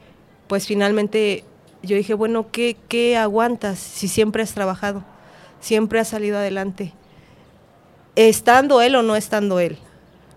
pues 0.49 0.67
finalmente 0.67 1.45
yo 1.83 1.97
dije, 1.97 2.15
bueno, 2.15 2.51
¿qué, 2.51 2.77
qué 2.89 3.17
aguantas 3.17 3.79
si 3.79 4.09
siempre 4.09 4.43
has 4.43 4.53
trabajado? 4.53 5.05
Siempre 5.61 6.01
has 6.01 6.09
salido 6.09 6.39
adelante. 6.39 6.93
Estando 8.17 8.83
él 8.83 8.97
o 8.97 9.03
no 9.03 9.15
estando 9.15 9.61
él. 9.61 9.79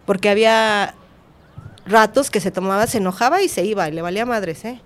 Porque 0.06 0.30
había 0.30 0.96
ratos 1.89 2.30
que 2.30 2.39
se 2.39 2.52
tomaba, 2.52 2.88
se 2.88 2.99
enojaba 2.99 3.41
y 3.41 3.49
se 3.49 3.65
iba, 3.65 3.88
y 3.89 3.91
le 3.91 4.02
valía 4.02 4.25
madres, 4.25 4.63
¿eh? 4.65 4.80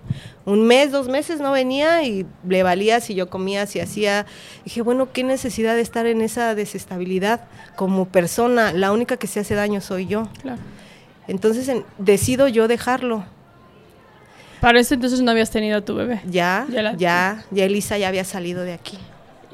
Un 0.46 0.66
mes, 0.66 0.90
dos 0.90 1.08
meses 1.08 1.40
no 1.40 1.52
venía 1.52 2.02
y 2.02 2.26
le 2.48 2.62
valía 2.62 3.00
si 3.00 3.14
yo 3.14 3.30
comía, 3.30 3.66
si 3.66 3.80
hacía. 3.80 4.26
Dije, 4.64 4.82
bueno, 4.82 5.12
qué 5.12 5.24
necesidad 5.24 5.74
de 5.74 5.80
estar 5.80 6.06
en 6.06 6.20
esa 6.20 6.54
desestabilidad 6.54 7.42
como 7.76 8.06
persona. 8.06 8.72
La 8.72 8.92
única 8.92 9.16
que 9.16 9.26
se 9.26 9.40
hace 9.40 9.54
daño 9.54 9.80
soy 9.80 10.06
yo. 10.06 10.28
Claro. 10.42 10.60
Entonces 11.28 11.70
decido 11.98 12.48
yo 12.48 12.68
dejarlo. 12.68 13.24
Para 14.60 14.80
ese 14.80 14.94
entonces 14.94 15.20
no 15.20 15.30
habías 15.30 15.50
tenido 15.50 15.78
a 15.78 15.80
tu 15.82 15.94
bebé. 15.94 16.20
Ya, 16.26 16.66
ya, 16.70 16.94
ya, 16.96 17.44
ya 17.50 17.64
Elisa 17.64 17.96
ya 17.98 18.08
había 18.08 18.24
salido 18.24 18.62
de 18.62 18.72
aquí. 18.74 18.98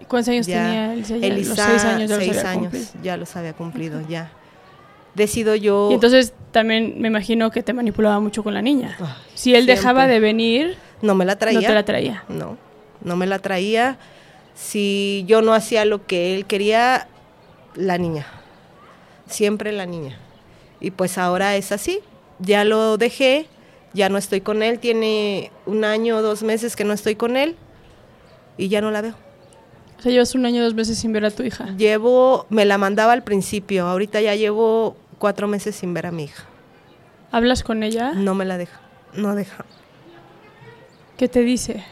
¿Cuántos 0.08 0.30
años 0.30 0.46
tenía 0.46 0.92
Elisa? 0.92 1.14
Elisa 1.14 1.48
los 1.50 1.58
seis 1.58 1.84
años, 1.84 2.10
ya 2.10 2.18
seis 2.18 2.44
años 2.44 2.72
ya 3.00 3.16
los 3.16 3.36
había 3.36 3.52
cumplido, 3.52 4.00
ya 4.08 4.32
decido 5.14 5.54
yo... 5.54 5.88
Y 5.90 5.94
entonces 5.94 6.32
también 6.52 7.00
me 7.00 7.08
imagino 7.08 7.50
que 7.50 7.62
te 7.62 7.72
manipulaba 7.72 8.20
mucho 8.20 8.42
con 8.42 8.54
la 8.54 8.62
niña. 8.62 8.96
si 9.34 9.54
él 9.54 9.66
dejaba 9.66 10.06
de 10.06 10.20
venir... 10.20 10.76
No 11.02 11.14
me 11.14 11.24
la 11.24 11.36
traía. 11.36 11.60
No 11.60 11.66
te 11.66 11.74
la 11.74 11.84
traía. 11.84 12.24
No, 12.28 12.58
no 13.02 13.16
me 13.16 13.26
la 13.26 13.38
traía. 13.38 13.98
Si 14.54 15.24
yo 15.26 15.40
no 15.40 15.54
hacía 15.54 15.84
lo 15.84 16.06
que 16.06 16.34
él 16.34 16.44
quería, 16.44 17.08
la 17.74 17.96
niña. 17.96 18.26
Siempre 19.26 19.72
la 19.72 19.86
niña. 19.86 20.18
Y 20.80 20.90
pues 20.90 21.16
ahora 21.16 21.56
es 21.56 21.72
así. 21.72 22.00
Ya 22.38 22.64
lo 22.64 22.98
dejé, 22.98 23.46
ya 23.94 24.08
no 24.08 24.18
estoy 24.18 24.40
con 24.42 24.62
él. 24.62 24.78
Tiene 24.78 25.50
un 25.64 25.84
año 25.84 26.18
o 26.18 26.22
dos 26.22 26.42
meses 26.42 26.76
que 26.76 26.84
no 26.84 26.92
estoy 26.92 27.14
con 27.14 27.36
él 27.36 27.56
y 28.56 28.68
ya 28.68 28.80
no 28.80 28.90
la 28.90 29.00
veo. 29.00 29.14
O 30.00 30.02
sea, 30.02 30.12
llevas 30.12 30.34
un 30.34 30.46
año 30.46 30.64
dos 30.64 30.72
meses 30.72 30.96
sin 30.96 31.12
ver 31.12 31.26
a 31.26 31.30
tu 31.30 31.42
hija. 31.42 31.76
Llevo, 31.76 32.46
me 32.48 32.64
la 32.64 32.78
mandaba 32.78 33.12
al 33.12 33.22
principio, 33.22 33.86
ahorita 33.86 34.22
ya 34.22 34.34
llevo 34.34 34.96
cuatro 35.18 35.46
meses 35.46 35.76
sin 35.76 35.92
ver 35.92 36.06
a 36.06 36.10
mi 36.10 36.24
hija. 36.24 36.46
¿Hablas 37.30 37.62
con 37.62 37.82
ella? 37.82 38.12
No 38.14 38.34
me 38.34 38.46
la 38.46 38.56
deja, 38.56 38.80
no 39.12 39.34
deja. 39.34 39.66
¿Qué 41.18 41.28
te 41.28 41.40
dice? 41.40 41.84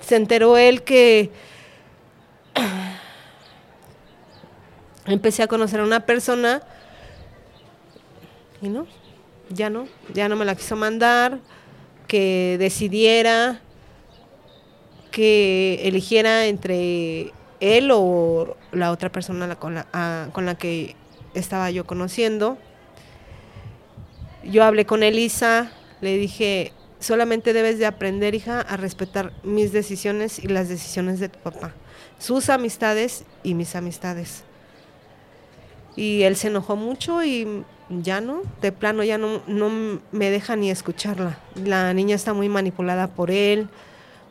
Se 0.00 0.16
enteró 0.16 0.56
él 0.56 0.82
que 0.82 1.30
empecé 5.04 5.42
a 5.42 5.46
conocer 5.46 5.80
a 5.80 5.84
una 5.84 6.00
persona 6.06 6.62
y 8.62 8.70
no, 8.70 8.86
ya 9.50 9.68
no, 9.68 9.88
ya 10.14 10.30
no 10.30 10.36
me 10.36 10.46
la 10.46 10.54
quiso 10.54 10.74
mandar, 10.74 11.40
que 12.06 12.56
decidiera 12.58 13.60
que 15.12 15.80
eligiera 15.84 16.46
entre 16.46 17.32
él 17.60 17.90
o 17.92 18.56
la 18.72 18.90
otra 18.90 19.12
persona 19.12 19.54
con 19.54 19.76
la, 19.76 20.30
con 20.32 20.46
la 20.46 20.56
que 20.56 20.96
estaba 21.34 21.70
yo 21.70 21.86
conociendo. 21.86 22.58
Yo 24.42 24.64
hablé 24.64 24.84
con 24.84 25.04
Elisa, 25.04 25.70
le 26.00 26.16
dije, 26.16 26.72
solamente 26.98 27.52
debes 27.52 27.78
de 27.78 27.86
aprender, 27.86 28.34
hija, 28.34 28.60
a 28.60 28.76
respetar 28.76 29.32
mis 29.44 29.72
decisiones 29.72 30.40
y 30.40 30.48
las 30.48 30.68
decisiones 30.68 31.20
de 31.20 31.28
tu 31.28 31.38
papá, 31.38 31.72
sus 32.18 32.48
amistades 32.50 33.24
y 33.44 33.54
mis 33.54 33.76
amistades. 33.76 34.42
Y 35.94 36.22
él 36.22 36.34
se 36.36 36.48
enojó 36.48 36.74
mucho 36.74 37.22
y 37.22 37.64
ya 37.90 38.20
no, 38.20 38.42
de 38.60 38.72
plano 38.72 39.04
ya 39.04 39.18
no, 39.18 39.42
no 39.46 40.00
me 40.10 40.30
deja 40.30 40.56
ni 40.56 40.70
escucharla. 40.70 41.38
La 41.54 41.92
niña 41.92 42.16
está 42.16 42.32
muy 42.32 42.48
manipulada 42.48 43.08
por 43.08 43.30
él. 43.30 43.68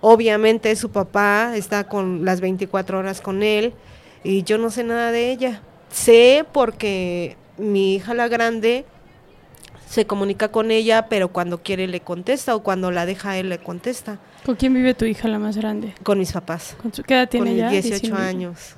Obviamente 0.01 0.75
su 0.75 0.89
papá 0.89 1.55
está 1.55 1.87
con 1.87 2.25
las 2.25 2.41
24 2.41 2.97
horas 2.99 3.21
con 3.21 3.43
él 3.43 3.73
y 4.23 4.43
yo 4.43 4.57
no 4.57 4.71
sé 4.71 4.83
nada 4.83 5.11
de 5.11 5.31
ella. 5.31 5.61
Sé 5.91 6.45
porque 6.51 7.37
mi 7.57 7.95
hija 7.95 8.13
la 8.13 8.27
grande 8.27 8.85
se 9.87 10.05
comunica 10.07 10.49
con 10.49 10.71
ella, 10.71 11.07
pero 11.09 11.27
cuando 11.33 11.61
quiere 11.61 11.87
le 11.87 11.99
contesta 11.99 12.55
o 12.55 12.63
cuando 12.63 12.91
la 12.91 13.05
deja 13.05 13.37
él 13.37 13.49
le 13.49 13.59
contesta. 13.59 14.19
¿Con 14.45 14.55
quién 14.55 14.73
vive 14.73 14.93
tu 14.93 15.05
hija 15.05 15.27
la 15.27 15.37
más 15.37 15.57
grande? 15.57 15.93
Con 16.01 16.17
mis 16.17 16.31
papás. 16.31 16.75
¿Con 16.81 16.91
¿Qué 16.91 17.13
edad 17.13 17.29
tiene 17.29 17.51
ella? 17.51 17.69
18 17.69 18.15
años. 18.15 18.75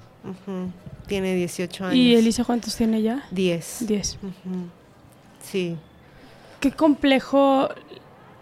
Tiene 1.07 1.35
18 1.35 1.85
años. 1.85 1.95
¿Y 1.95 2.15
Elisa 2.15 2.43
cuántos 2.43 2.75
tiene 2.75 2.97
ella? 2.97 3.25
10. 3.31 3.87
10. 3.87 4.17
Sí. 5.43 5.77
Qué 6.59 6.71
complejo 6.71 7.69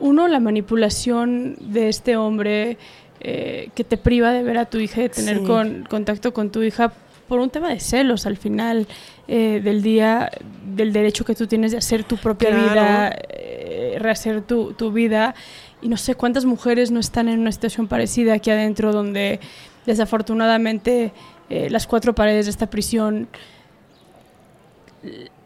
uno, 0.02 0.28
la 0.28 0.40
manipulación 0.40 1.56
de 1.60 1.88
este 1.88 2.18
hombre 2.18 2.78
eh, 3.22 3.70
que 3.76 3.84
te 3.84 3.98
priva 3.98 4.34
de 4.34 4.44
ver 4.44 4.58
a 4.58 4.66
tu 4.66 4.80
hija, 4.80 5.02
de 5.02 5.10
tener 5.10 5.44
con, 5.44 5.86
contacto 5.88 6.34
con 6.34 6.52
tu 6.52 6.64
hija 6.64 6.92
por 7.28 7.40
un 7.40 7.50
tema 7.50 7.70
de 7.70 7.80
celos 7.80 8.26
al 8.26 8.36
final 8.36 8.88
eh, 9.28 9.62
del 9.64 9.84
día, 9.84 10.32
del 10.76 10.92
derecho 10.92 11.24
que 11.24 11.36
tú 11.36 11.48
tienes 11.48 11.72
de 11.72 11.78
hacer 11.78 12.04
tu 12.04 12.18
propia 12.18 12.50
vida, 12.50 13.16
eh, 13.30 13.98
rehacer 14.00 14.42
tu, 14.42 14.74
tu, 14.74 14.92
vida. 14.92 15.36
Y 15.82 15.88
no 15.88 15.98
sé 15.98 16.16
cuántas 16.16 16.46
mujeres 16.46 16.92
no 16.92 17.00
están 17.00 17.30
en 17.30 17.40
una 17.40 17.52
situación 17.52 17.88
parecida 17.88 18.34
aquí 18.34 18.50
adentro, 18.50 18.92
donde 18.92 19.40
desafortunadamente 19.86 21.14
las 21.50 21.86
cuatro 21.86 22.16
paredes 22.16 22.46
de 22.46 22.52
esta 22.52 22.70
prisión 22.70 23.28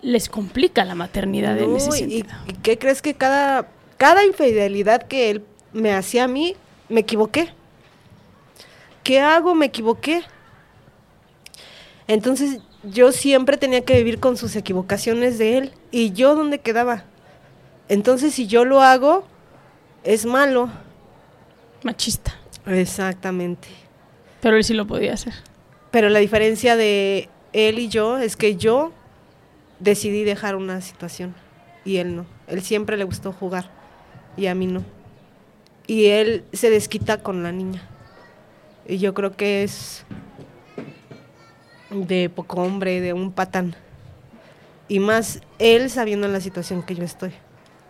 les 0.02 0.30
complica 0.30 0.86
la 0.86 0.94
maternidad 0.94 1.58
en 1.58 1.76
ese 1.76 1.92
sentido. 1.92 2.30
¿Y 2.48 2.54
qué 2.54 2.78
crees 2.78 3.02
que 3.02 3.16
cada 3.16 3.68
cada 3.98 4.26
infidelidad 4.26 5.04
que 5.04 5.30
él 5.30 5.46
me 5.74 5.94
hacía 5.94 6.26
a 6.26 6.28
mí, 6.28 6.56
me 6.90 7.02
equivoqué. 7.02 7.50
¿Qué 9.04 9.20
hago? 9.20 9.56
Me 9.56 9.68
equivoqué. 9.68 10.24
Entonces 12.08 12.60
yo 12.84 13.12
siempre 13.12 13.58
tenía 13.58 13.82
que 13.82 13.98
vivir 13.98 14.20
con 14.20 14.38
sus 14.38 14.56
equivocaciones 14.56 15.38
de 15.38 15.58
él. 15.58 15.74
¿Y 15.92 16.12
yo 16.12 16.36
dónde 16.36 16.60
quedaba? 16.60 17.04
Entonces 17.88 18.34
si 18.34 18.48
yo 18.48 18.66
lo 18.66 18.82
hago, 18.82 19.26
es 20.04 20.26
malo. 20.26 20.70
Machista. 21.84 22.36
Exactamente. 22.66 23.68
Pero 24.42 24.58
él 24.58 24.64
sí 24.64 24.74
lo 24.74 24.88
podía 24.88 25.14
hacer. 25.14 25.34
Pero 25.92 26.10
la 26.10 26.20
diferencia 26.20 26.76
de 26.76 27.30
él 27.54 27.80
y 27.80 27.88
yo 27.88 28.18
es 28.18 28.36
que 28.36 28.56
yo 28.56 28.92
decidí 29.80 30.24
dejar 30.24 30.56
una 30.56 30.82
situación 30.82 31.36
y 31.84 31.98
él 31.98 32.16
no. 32.16 32.26
Él 32.48 32.62
siempre 32.62 32.98
le 32.98 33.04
gustó 33.04 33.32
jugar 33.32 33.70
y 34.38 34.48
a 34.48 34.56
mí 34.56 34.68
no. 34.68 34.84
Y 35.88 36.06
él 36.08 36.44
se 36.54 36.70
desquita 36.70 37.22
con 37.22 37.44
la 37.44 37.52
niña. 37.52 37.82
Y 38.88 38.98
yo 38.98 39.14
creo 39.14 39.36
que 39.36 39.64
es 39.64 40.04
de 41.92 42.30
poco 42.30 42.62
hombre, 42.62 43.02
de 43.02 43.14
un 43.14 43.32
patán. 43.32 43.76
Y 44.88 45.00
más 45.00 45.42
él 45.60 45.90
sabiendo 45.90 46.28
la 46.28 46.40
situación 46.42 46.84
que 46.84 46.96
yo 46.96 47.04
estoy. 47.04 47.32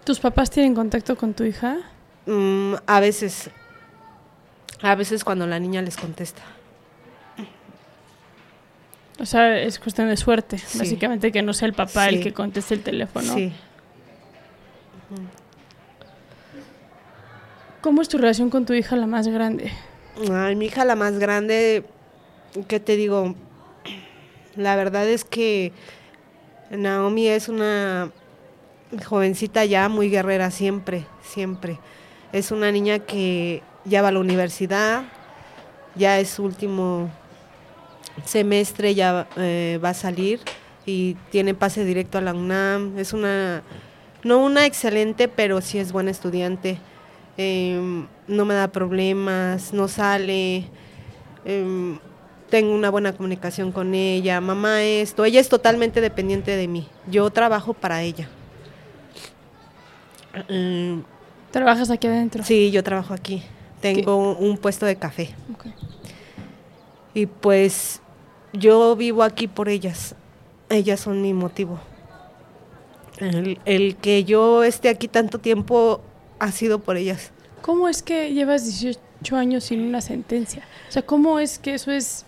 ¿Tus 0.04 0.20
papás 0.20 0.50
tienen 0.52 0.76
contacto 0.76 1.16
con 1.18 1.34
tu 1.34 1.44
hija? 1.44 1.78
Mm, 2.26 2.76
a 2.86 3.00
veces, 3.00 3.50
a 4.82 4.96
veces 4.96 5.24
cuando 5.24 5.48
la 5.48 5.60
niña 5.60 5.82
les 5.82 5.98
contesta. 5.98 6.42
O 9.20 9.26
sea, 9.26 9.58
es 9.60 9.80
cuestión 9.80 10.10
de 10.10 10.18
suerte, 10.18 10.58
Sí. 10.58 10.78
básicamente 10.78 11.32
que 11.32 11.42
no 11.42 11.54
sea 11.54 11.68
el 11.70 11.74
papá 11.74 12.10
el 12.10 12.22
que 12.22 12.34
conteste 12.34 12.74
el 12.74 12.84
teléfono. 12.84 13.34
Sí. 13.34 13.54
¿Cómo 17.86 18.02
es 18.02 18.10
tu 18.10 18.18
relación 18.18 18.50
con 18.50 18.66
tu 18.66 18.74
hija 18.74 18.96
la 18.96 19.06
más 19.06 19.28
grande? 19.28 19.72
Ay, 20.34 20.56
mi 20.56 20.66
hija 20.66 20.86
la 20.86 20.96
más 20.96 21.20
grande, 21.20 21.84
¿qué 22.68 22.80
te 22.80 22.96
digo? 22.96 23.36
La 24.56 24.76
verdad 24.76 25.08
es 25.08 25.24
que 25.24 25.72
Naomi 26.72 27.28
es 27.28 27.48
una 27.48 28.10
jovencita 29.06 29.66
ya 29.66 29.88
muy 29.88 30.10
guerrera 30.10 30.50
siempre, 30.50 31.06
siempre. 31.22 31.78
Es 32.34 32.50
una 32.50 32.72
niña 32.72 32.98
que 32.98 33.62
ya 33.84 34.02
va 34.02 34.08
a 34.08 34.14
la 34.14 34.20
universidad, 34.20 35.04
ya 35.94 36.20
es 36.20 36.30
su 36.30 36.44
último 36.44 37.12
semestre, 38.24 38.96
ya 38.96 39.28
eh, 39.38 39.80
va 39.84 39.90
a 39.90 39.94
salir 39.94 40.40
y 40.88 41.18
tiene 41.30 41.54
pase 41.54 41.86
directo 41.86 42.18
a 42.18 42.22
la 42.22 42.34
UNAM. 42.34 42.98
Es 42.98 43.14
una, 43.14 43.62
no 44.24 44.44
una 44.44 44.66
excelente, 44.66 45.28
pero 45.28 45.62
sí 45.62 45.78
es 45.78 45.92
buena 45.92 46.10
estudiante. 46.10 46.80
Em, 47.38 48.08
no 48.28 48.46
me 48.46 48.54
da 48.54 48.68
problemas, 48.70 49.74
no 49.74 49.88
sale. 49.88 50.70
em, 51.46 52.00
tengo 52.50 52.74
una 52.74 52.90
buena 52.90 53.14
comunicación 53.14 53.72
con 53.72 53.94
ella. 53.96 54.40
Mamá 54.40 54.84
esto, 54.84 55.26
ella 55.26 55.40
es 55.42 55.50
totalmente 55.50 56.00
dependiente 56.02 56.56
de 56.56 56.68
mí. 56.68 56.88
Yo 57.08 57.30
trabajo 57.32 57.74
para 57.74 58.02
ella. 58.04 58.30
Em, 60.48 61.04
¿Trabajas 61.52 61.90
aquí 61.90 62.08
adentro? 62.08 62.44
sí, 62.44 62.72
yo 62.72 62.84
trabajo 62.84 63.14
aquí. 63.14 63.44
Tengo 63.82 64.34
un 64.38 64.58
puesto 64.58 64.86
de 64.86 64.96
café. 64.96 65.36
Y 67.14 67.28
pues 67.28 68.02
yo 68.54 68.96
vivo 68.96 69.24
aquí 69.24 69.48
por 69.48 69.70
ellas. 69.70 70.16
Ellas 70.70 71.00
son 71.00 71.22
mi 71.22 71.34
motivo. 71.34 71.80
El, 73.20 73.60
el 73.66 73.96
que 73.96 74.24
yo 74.24 74.64
esté 74.64 74.90
aquí 74.90 75.08
tanto 75.08 75.40
tiempo 75.40 76.02
ha 76.46 76.52
sido 76.52 76.80
por 76.80 76.96
ellas. 76.98 77.32
¿Cómo 77.62 77.90
es 77.90 78.04
que 78.04 78.32
llevas 78.34 78.66
18 78.66 79.36
años 79.36 79.64
sin 79.66 79.82
una 79.82 80.02
sentencia? 80.02 80.64
O 80.88 80.92
sea, 80.92 81.02
¿cómo 81.02 81.40
es 81.40 81.58
que 81.60 81.74
eso 81.74 81.92
es 81.92 82.26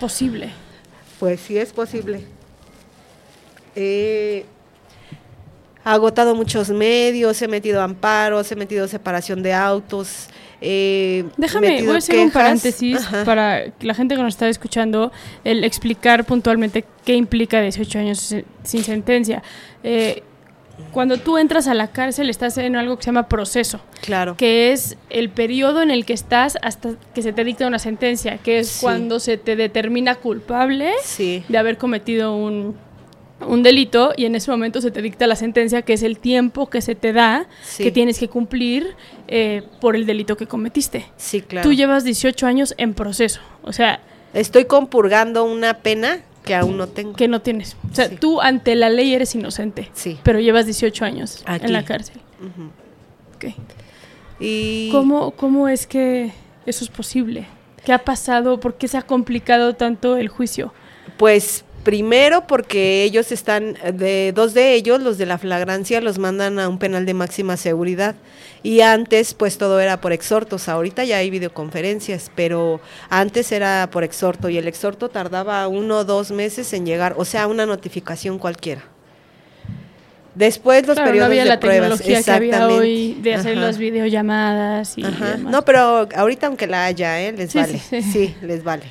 posible? 0.00 0.50
Pues 1.20 1.40
sí 1.40 1.56
es 1.56 1.72
posible. 1.72 2.24
He 3.76 4.44
agotado 5.84 6.34
muchos 6.34 6.70
medios, 6.70 7.40
he 7.40 7.48
metido 7.48 7.80
amparos, 7.82 8.50
he 8.52 8.56
metido 8.56 8.88
separación 8.88 9.42
de 9.42 9.52
autos. 9.54 10.28
Déjame, 10.60 11.82
voy 11.84 11.94
a 11.94 11.98
hacer 11.98 12.18
un 12.18 12.30
paréntesis 12.32 12.96
Ajá. 12.98 13.24
para 13.24 13.72
la 13.80 13.94
gente 13.94 14.16
que 14.16 14.22
nos 14.22 14.34
está 14.34 14.48
escuchando, 14.48 15.12
el 15.44 15.62
explicar 15.62 16.24
puntualmente 16.24 16.84
qué 17.04 17.14
implica 17.14 17.60
18 17.62 17.98
años 18.00 18.18
sin- 18.18 18.44
sin 18.64 18.82
sentencia. 18.82 19.42
Eh, 19.84 20.24
cuando 20.92 21.18
tú 21.18 21.38
entras 21.38 21.68
a 21.68 21.74
la 21.74 21.88
cárcel 21.88 22.30
estás 22.30 22.56
en 22.58 22.76
algo 22.76 22.96
que 22.96 23.02
se 23.02 23.06
llama 23.08 23.28
proceso, 23.28 23.80
Claro. 24.00 24.36
que 24.36 24.72
es 24.72 24.96
el 25.10 25.28
periodo 25.30 25.82
en 25.82 25.90
el 25.90 26.04
que 26.04 26.12
estás 26.12 26.58
hasta 26.62 26.90
que 27.14 27.22
se 27.22 27.32
te 27.32 27.44
dicta 27.44 27.66
una 27.66 27.78
sentencia, 27.78 28.38
que 28.38 28.58
es 28.60 28.68
Sí. 28.68 28.78
cuando 28.82 29.20
se 29.20 29.36
te 29.36 29.56
determina 29.56 30.14
culpable 30.14 30.92
Sí. 31.02 31.44
de 31.48 31.58
haber 31.58 31.78
cometido 31.78 32.34
un, 32.36 32.76
un 33.46 33.62
delito 33.62 34.12
y 34.16 34.24
en 34.24 34.34
ese 34.34 34.50
momento 34.50 34.80
se 34.80 34.90
te 34.90 35.00
dicta 35.02 35.26
la 35.28 35.36
sentencia, 35.36 35.82
que 35.82 35.92
es 35.92 36.02
el 36.02 36.18
tiempo 36.18 36.68
que 36.70 36.80
se 36.80 36.94
te 36.96 37.12
da, 37.12 37.46
Sí. 37.62 37.84
que 37.84 37.92
tienes 37.92 38.18
que 38.18 38.28
cumplir 38.28 38.96
eh, 39.28 39.62
por 39.80 39.94
el 39.94 40.06
delito 40.06 40.36
que 40.36 40.46
cometiste. 40.46 41.06
Sí, 41.18 41.42
claro. 41.42 41.68
Tú 41.68 41.74
llevas 41.74 42.02
18 42.02 42.46
años 42.46 42.74
en 42.78 42.94
proceso, 42.94 43.40
o 43.62 43.72
sea, 43.72 44.00
Estoy 44.34 44.66
compurgando 44.66 45.44
una 45.44 45.74
pena 45.78 46.18
que 46.48 46.54
aún 46.56 46.76
no 46.76 46.88
tengo. 46.88 47.12
que 47.14 47.28
no 47.28 47.40
tienes. 47.40 47.76
O 47.90 47.94
sea, 47.94 48.08
Sí. 48.08 48.16
tú 48.16 48.40
ante 48.40 48.74
la 48.74 48.88
ley 48.90 49.14
eres 49.14 49.34
inocente, 49.34 49.90
Sí. 49.94 50.18
pero 50.24 50.40
llevas 50.40 50.66
18 50.66 51.04
años 51.04 51.42
Aquí. 51.46 51.66
en 51.66 51.72
la 51.72 51.84
cárcel. 51.84 52.16
Y 54.40 54.90
¿Cómo, 54.92 55.32
¿Cómo 55.32 55.68
es 55.68 55.86
que 55.86 56.32
eso 56.66 56.84
es 56.84 56.90
posible? 56.90 57.46
¿Qué 57.84 57.92
ha 57.92 58.04
pasado? 58.04 58.60
¿Por 58.60 58.76
qué 58.76 58.86
se 58.88 58.96
ha 58.98 59.02
complicado 59.02 59.74
tanto 59.74 60.16
el 60.16 60.28
juicio? 60.28 60.72
Pues 61.16 61.64
primero 61.88 62.46
porque 62.46 63.02
ellos 63.02 63.32
están, 63.32 63.78
de 63.94 64.32
dos 64.34 64.52
de 64.52 64.74
ellos, 64.74 65.00
los 65.00 65.16
de 65.16 65.24
la 65.24 65.38
flagrancia, 65.38 66.02
los 66.02 66.18
mandan 66.18 66.58
a 66.58 66.68
un 66.68 66.78
penal 66.78 67.06
de 67.06 67.14
máxima 67.14 67.56
seguridad. 67.56 68.14
Y 68.62 68.82
antes, 68.82 69.32
pues 69.32 69.56
todo 69.56 69.80
era 69.80 69.98
por 69.98 70.12
exhortos. 70.12 70.68
Ahorita 70.68 71.04
ya 71.04 71.16
hay 71.16 71.30
videoconferencias, 71.30 72.30
pero 72.34 72.82
antes 73.08 73.52
era 73.52 73.88
por 73.90 74.04
exhorto 74.04 74.50
y 74.50 74.58
el 74.58 74.68
exhorto 74.68 75.08
tardaba 75.08 75.66
uno 75.66 76.00
o 76.00 76.04
dos 76.04 76.30
meses 76.30 76.74
en 76.74 76.84
llegar, 76.84 77.14
o 77.16 77.24
sea, 77.24 77.46
una 77.46 77.64
notificación 77.64 78.38
cualquiera. 78.38 78.82
Después 80.34 80.86
los 80.86 80.92
Claro, 80.94 81.06
no 81.06 81.10
periodos 81.12 81.30
había 81.30 81.42
de 81.44 81.48
la 81.48 81.58
pruebas, 81.58 81.80
tecnología 82.00 82.22
que 82.22 82.30
había 82.30 82.48
exactamente. 82.50 82.82
hoy 82.82 83.18
de 83.22 83.34
hacer 83.34 83.52
Ajá. 83.56 83.60
las 83.66 83.78
videollamadas 83.78 84.98
y 84.98 85.04
Ajá. 85.06 85.30
demás. 85.38 85.50
No, 85.52 85.64
pero 85.64 86.06
ahorita 86.14 86.48
aunque 86.48 86.66
la 86.66 86.84
haya, 86.84 87.18
¿eh? 87.22 87.32
les 87.32 87.50
Sí, 87.50 87.58
vale. 87.58 87.78
sí, 87.78 88.02
Sí, 88.02 88.12
sí. 88.12 88.34
les 88.42 88.62
vale. 88.62 88.84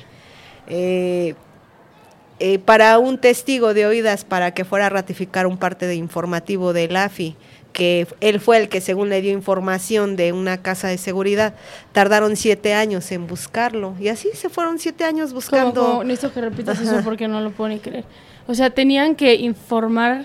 Eh, 2.40 2.60
para 2.60 2.98
un 2.98 3.18
testigo 3.18 3.74
de 3.74 3.86
oídas 3.86 4.24
para 4.24 4.52
que 4.54 4.64
fuera 4.64 4.86
a 4.86 4.90
ratificar 4.90 5.46
un 5.46 5.58
parte 5.58 5.86
de 5.86 5.96
informativo 5.96 6.72
del 6.72 6.94
AFI, 6.94 7.34
que 7.72 8.06
él 8.20 8.38
fue 8.40 8.58
el 8.58 8.68
que 8.68 8.80
según 8.80 9.08
le 9.08 9.20
dio 9.20 9.32
información 9.32 10.14
de 10.14 10.32
una 10.32 10.62
casa 10.62 10.88
de 10.88 10.98
seguridad, 10.98 11.54
tardaron 11.92 12.36
siete 12.36 12.74
años 12.74 13.10
en 13.10 13.26
buscarlo. 13.26 13.96
Y 13.98 14.08
así 14.08 14.28
se 14.34 14.48
fueron 14.48 14.78
siete 14.78 15.04
años 15.04 15.30
¿Cómo, 15.30 15.34
buscando. 15.34 15.84
cómo? 15.84 16.04
Necesito 16.04 16.32
que 16.32 16.40
repitas 16.40 16.78
Ajá. 16.80 16.92
eso 16.96 17.04
porque 17.04 17.26
no 17.26 17.40
lo 17.40 17.50
puedo 17.50 17.70
ni 17.70 17.80
creer. 17.80 18.04
O 18.46 18.54
sea, 18.54 18.70
tenían 18.70 19.16
que 19.16 19.34
informar, 19.34 20.24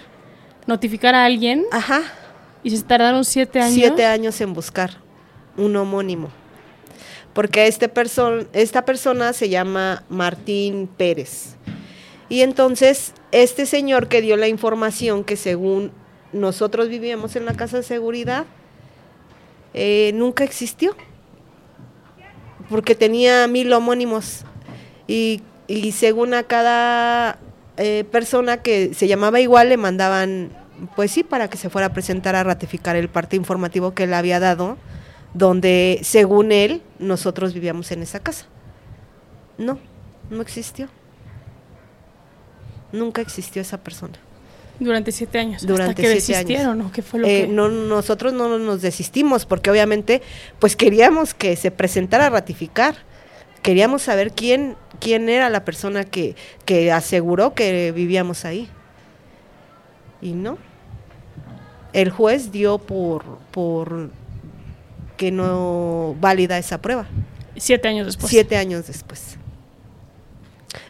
notificar 0.68 1.16
a 1.16 1.26
alguien 1.26 1.66
Ajá, 1.72 2.02
y 2.64 2.70
se 2.70 2.84
tardaron 2.84 3.26
siete 3.26 3.60
años. 3.60 3.74
siete 3.74 4.06
años 4.06 4.40
en 4.40 4.54
buscar 4.54 4.92
un 5.58 5.76
homónimo. 5.76 6.30
Porque 7.34 7.66
este 7.66 7.90
person 7.90 8.48
esta 8.54 8.86
persona 8.86 9.34
se 9.34 9.50
llama 9.50 10.04
Martín 10.10 10.88
Pérez. 10.96 11.56
Y 12.34 12.42
entonces, 12.42 13.14
este 13.32 13.68
señor 13.68 14.08
que 14.08 14.20
dio 14.20 14.38
la 14.38 14.48
información 14.48 15.24
que 15.24 15.38
según 15.38 15.92
nosotros 16.32 16.90
vivíamos 16.90 17.36
en 17.36 17.46
la 17.46 17.54
casa 17.54 17.78
de 17.78 17.84
seguridad, 17.84 18.48
eh, 19.76 20.10
nunca 20.16 20.44
existió. 20.44 20.96
Porque 22.72 22.96
tenía 22.96 23.48
mil 23.48 23.72
homónimos. 23.72 24.46
Y, 25.08 25.44
según 25.92 26.34
a 26.34 26.42
cada 26.42 27.38
eh, 27.78 28.04
persona 28.12 28.64
que 28.64 28.96
se 28.96 29.08
llamaba 29.08 29.40
igual, 29.40 29.70
le 29.70 29.78
mandaban, 29.78 30.50
pues 30.96 31.12
sí, 31.12 31.24
para 31.24 31.52
que 31.52 31.58
se 31.60 31.70
fuera 31.70 31.90
a 31.90 31.94
presentar 31.94 32.36
a 32.36 32.44
ratificar 32.44 32.96
el 32.96 33.10
parte 33.10 33.36
informativo 33.36 33.94
que 33.94 34.06
él 34.06 34.14
había 34.16 34.40
dado, 34.40 34.80
donde 35.36 36.00
según 36.02 36.52
él, 36.52 36.82
nosotros 36.98 37.54
vivíamos 37.54 37.92
en 37.92 38.02
esa 38.02 38.22
casa. 38.22 38.48
No, 39.60 39.78
no 40.32 40.42
existió. 40.42 40.90
Nunca 42.94 43.22
existió 43.22 43.62
esa 43.62 43.80
persona. 43.80 44.14
Durante 44.80 45.12
siete 45.12 45.38
años. 45.40 45.66
Durante 45.66 45.92
hasta 45.92 46.02
que 46.02 46.22
siete 46.22 46.36
años. 46.36 46.48
desistieron, 46.48 46.82
¿o 46.82 46.92
qué 46.92 47.02
fue 47.02 47.20
lo 47.20 47.28
Eh, 47.28 47.42
que...? 47.42 47.48
no, 47.48 47.68
nosotros 47.70 48.32
no 48.34 48.58
nos 48.58 48.82
desistimos 48.82 49.46
porque 49.46 49.70
obviamente 49.70 50.22
pues 50.60 50.76
queríamos 50.76 51.34
que 51.34 51.56
se 51.58 51.70
presentara 51.72 52.28
a 52.28 52.30
ratificar. 52.30 52.96
Queríamos 53.62 54.02
saber 54.04 54.32
quién, 54.32 54.76
quién 55.00 55.30
era 55.30 55.50
la 55.50 55.64
persona 55.66 56.04
que, 56.06 56.36
que 56.66 56.92
aseguró 56.92 57.54
que 57.54 57.92
vivíamos 57.92 58.46
ahí. 58.46 58.70
Y 60.22 60.32
no. 60.34 60.58
El 61.94 62.10
juez 62.10 62.52
dio 62.52 62.78
por, 62.80 63.24
por 63.52 64.10
que 65.18 65.32
no 65.32 66.16
válida 66.20 66.58
esa 66.58 66.82
prueba. 66.82 67.06
Siete 67.56 67.88
años 67.88 68.08
después. 68.08 68.30
Siete 68.32 68.58
años 68.58 68.88
después. 68.88 69.38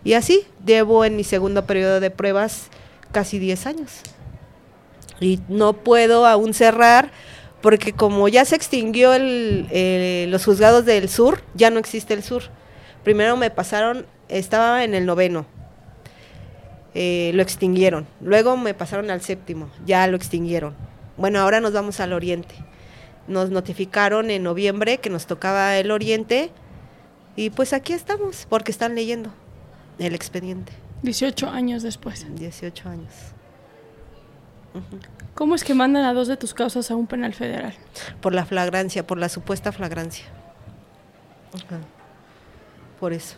Y 0.04 0.14
así, 0.14 0.46
llevo 0.66 1.06
en 1.06 1.16
mi 1.16 1.24
segundo 1.24 1.66
periodo 1.66 2.00
de 2.00 2.12
pruebas 2.12 2.68
casi 3.12 3.40
10 3.40 3.66
años. 3.68 4.02
Y 5.20 5.40
no 5.48 5.74
puedo 5.74 6.26
aún 6.26 6.54
cerrar 6.54 7.12
porque 7.62 7.94
como 7.94 8.28
ya 8.28 8.44
se 8.46 8.56
extinguió 8.56 9.14
el, 9.14 9.68
eh, 9.72 10.26
los 10.30 10.44
juzgados 10.46 10.86
del 10.86 11.08
sur, 11.10 11.42
ya 11.54 11.70
no 11.70 11.80
existe 11.80 12.14
el 12.14 12.24
sur. 12.24 12.44
Primero 13.04 13.38
me 13.38 13.50
pasaron, 13.52 14.06
estaba 14.28 14.84
en 14.84 14.94
el 14.96 15.06
noveno. 15.06 15.46
eh, 16.96 17.32
lo 17.34 17.42
extinguieron. 17.42 18.06
Luego 18.22 18.58
me 18.58 18.74
pasaron 18.74 19.10
al 19.12 19.22
séptimo, 19.22 19.70
ya 19.86 20.06
lo 20.08 20.16
extinguieron. 20.18 20.76
Bueno, 21.18 21.40
ahora 21.40 21.60
nos 21.60 21.74
vamos 21.74 22.00
al 22.00 22.14
oriente. 22.14 22.56
Nos 23.28 23.50
notificaron 23.50 24.30
en 24.30 24.44
noviembre 24.44 24.98
que 25.00 25.10
nos 25.10 25.26
tocaba 25.26 25.78
el 25.78 25.92
oriente 25.92 26.52
y 27.36 27.50
pues 27.50 27.74
aquí 27.74 27.94
estamos, 27.94 28.46
porque 28.50 28.72
están 28.72 28.96
leyendo 28.96 29.32
el 30.00 30.16
expediente. 30.16 30.74
18 31.04 31.50
años 31.50 31.84
después. 31.84 32.26
18 32.36 32.90
años. 32.90 33.14
¿Cómo 35.36 35.56
es 35.56 35.64
que 35.64 35.74
mandan 35.74 36.06
a 36.06 36.14
dos 36.14 36.28
de 36.28 36.38
tus 36.38 36.54
causas 36.54 36.90
a 36.92 36.96
un 36.96 37.08
penal 37.08 37.34
federal? 37.34 37.74
Por 38.22 38.34
la 38.34 38.46
flagrancia, 38.46 39.06
por 39.06 39.18
la 39.18 39.30
supuesta 39.30 39.72
flagrancia. 39.72 40.26
Por 43.00 43.14
eso. 43.14 43.36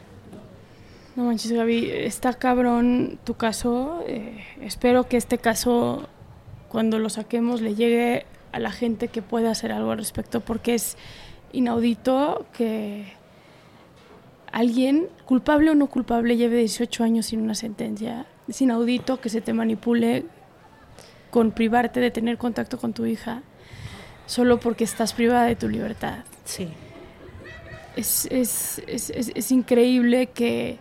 No 1.16 1.24
manches, 1.24 1.52
Gaby, 1.52 1.90
está 1.92 2.34
cabrón 2.34 3.20
tu 3.24 3.36
caso. 3.36 4.04
Eh, 4.08 4.44
espero 4.62 5.08
que 5.08 5.18
este 5.18 5.38
caso, 5.38 6.10
cuando 6.70 7.00
lo 7.00 7.10
saquemos, 7.10 7.62
le 7.62 7.76
llegue 7.76 8.26
a 8.52 8.60
la 8.60 8.72
gente 8.72 9.08
que 9.08 9.22
pueda 9.22 9.52
hacer 9.52 9.72
algo 9.72 9.92
al 9.92 9.98
respecto, 9.98 10.42
porque 10.42 10.76
es 10.76 10.98
inaudito 11.54 12.46
que 12.54 13.14
alguien, 14.56 15.10
culpable 15.26 15.70
o 15.70 15.76
no 15.76 15.88
culpable, 15.88 16.38
lleve 16.38 16.58
18 16.60 17.04
años 17.04 17.26
sin 17.26 17.42
una 17.42 17.56
sentencia. 17.56 18.26
Es 18.48 18.62
inaudito 18.62 19.20
que 19.20 19.28
se 19.28 19.42
te 19.42 19.52
manipule 19.52 20.24
con 21.30 21.52
privarte 21.52 22.00
de 22.00 22.10
tener 22.10 22.38
contacto 22.38 22.78
con 22.78 22.94
tu 22.94 23.06
hija 23.06 23.44
solo 24.26 24.62
porque 24.62 24.86
estás 24.86 25.12
privada 25.12 25.44
de 25.44 25.58
tu 25.58 25.68
libertad. 25.68 26.20
Sí. 26.46 26.70
Es, 27.98 28.30
es, 28.32 28.82
es, 28.88 29.10
es 29.10 29.52
increíble 29.52 30.28
que 30.28 30.80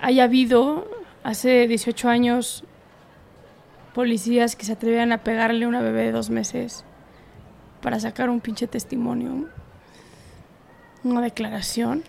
haya 0.00 0.24
habido 0.24 0.88
hace 1.22 1.68
18 1.68 2.08
años 2.08 2.64
policías 3.94 4.56
que 4.56 4.66
se 4.66 4.72
atrevían 4.72 5.12
a 5.12 5.18
pegarle 5.18 5.66
a 5.66 5.68
una 5.68 5.82
bebé 5.82 6.02
de 6.02 6.12
dos 6.12 6.30
meses 6.30 6.84
para 7.80 8.00
sacar 8.00 8.28
un 8.28 8.40
pinche 8.40 8.66
testimonio, 8.66 9.48
una 11.10 11.22
declaración. 11.22 12.02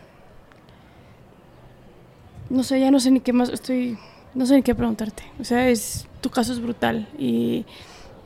No 2.49 2.63
sé, 2.63 2.79
ya 2.79 2.91
no 2.91 2.99
sé 2.99 3.11
ni 3.11 3.19
qué 3.19 3.33
más, 3.33 3.49
estoy, 3.49 3.97
no 4.33 4.45
sé 4.45 4.55
ni 4.55 4.63
qué 4.63 4.73
preguntarte. 4.73 5.23
O 5.39 5.43
sea, 5.43 5.69
es, 5.69 6.07
tu 6.21 6.29
caso 6.29 6.53
es 6.53 6.61
brutal 6.61 7.07
y, 7.17 7.65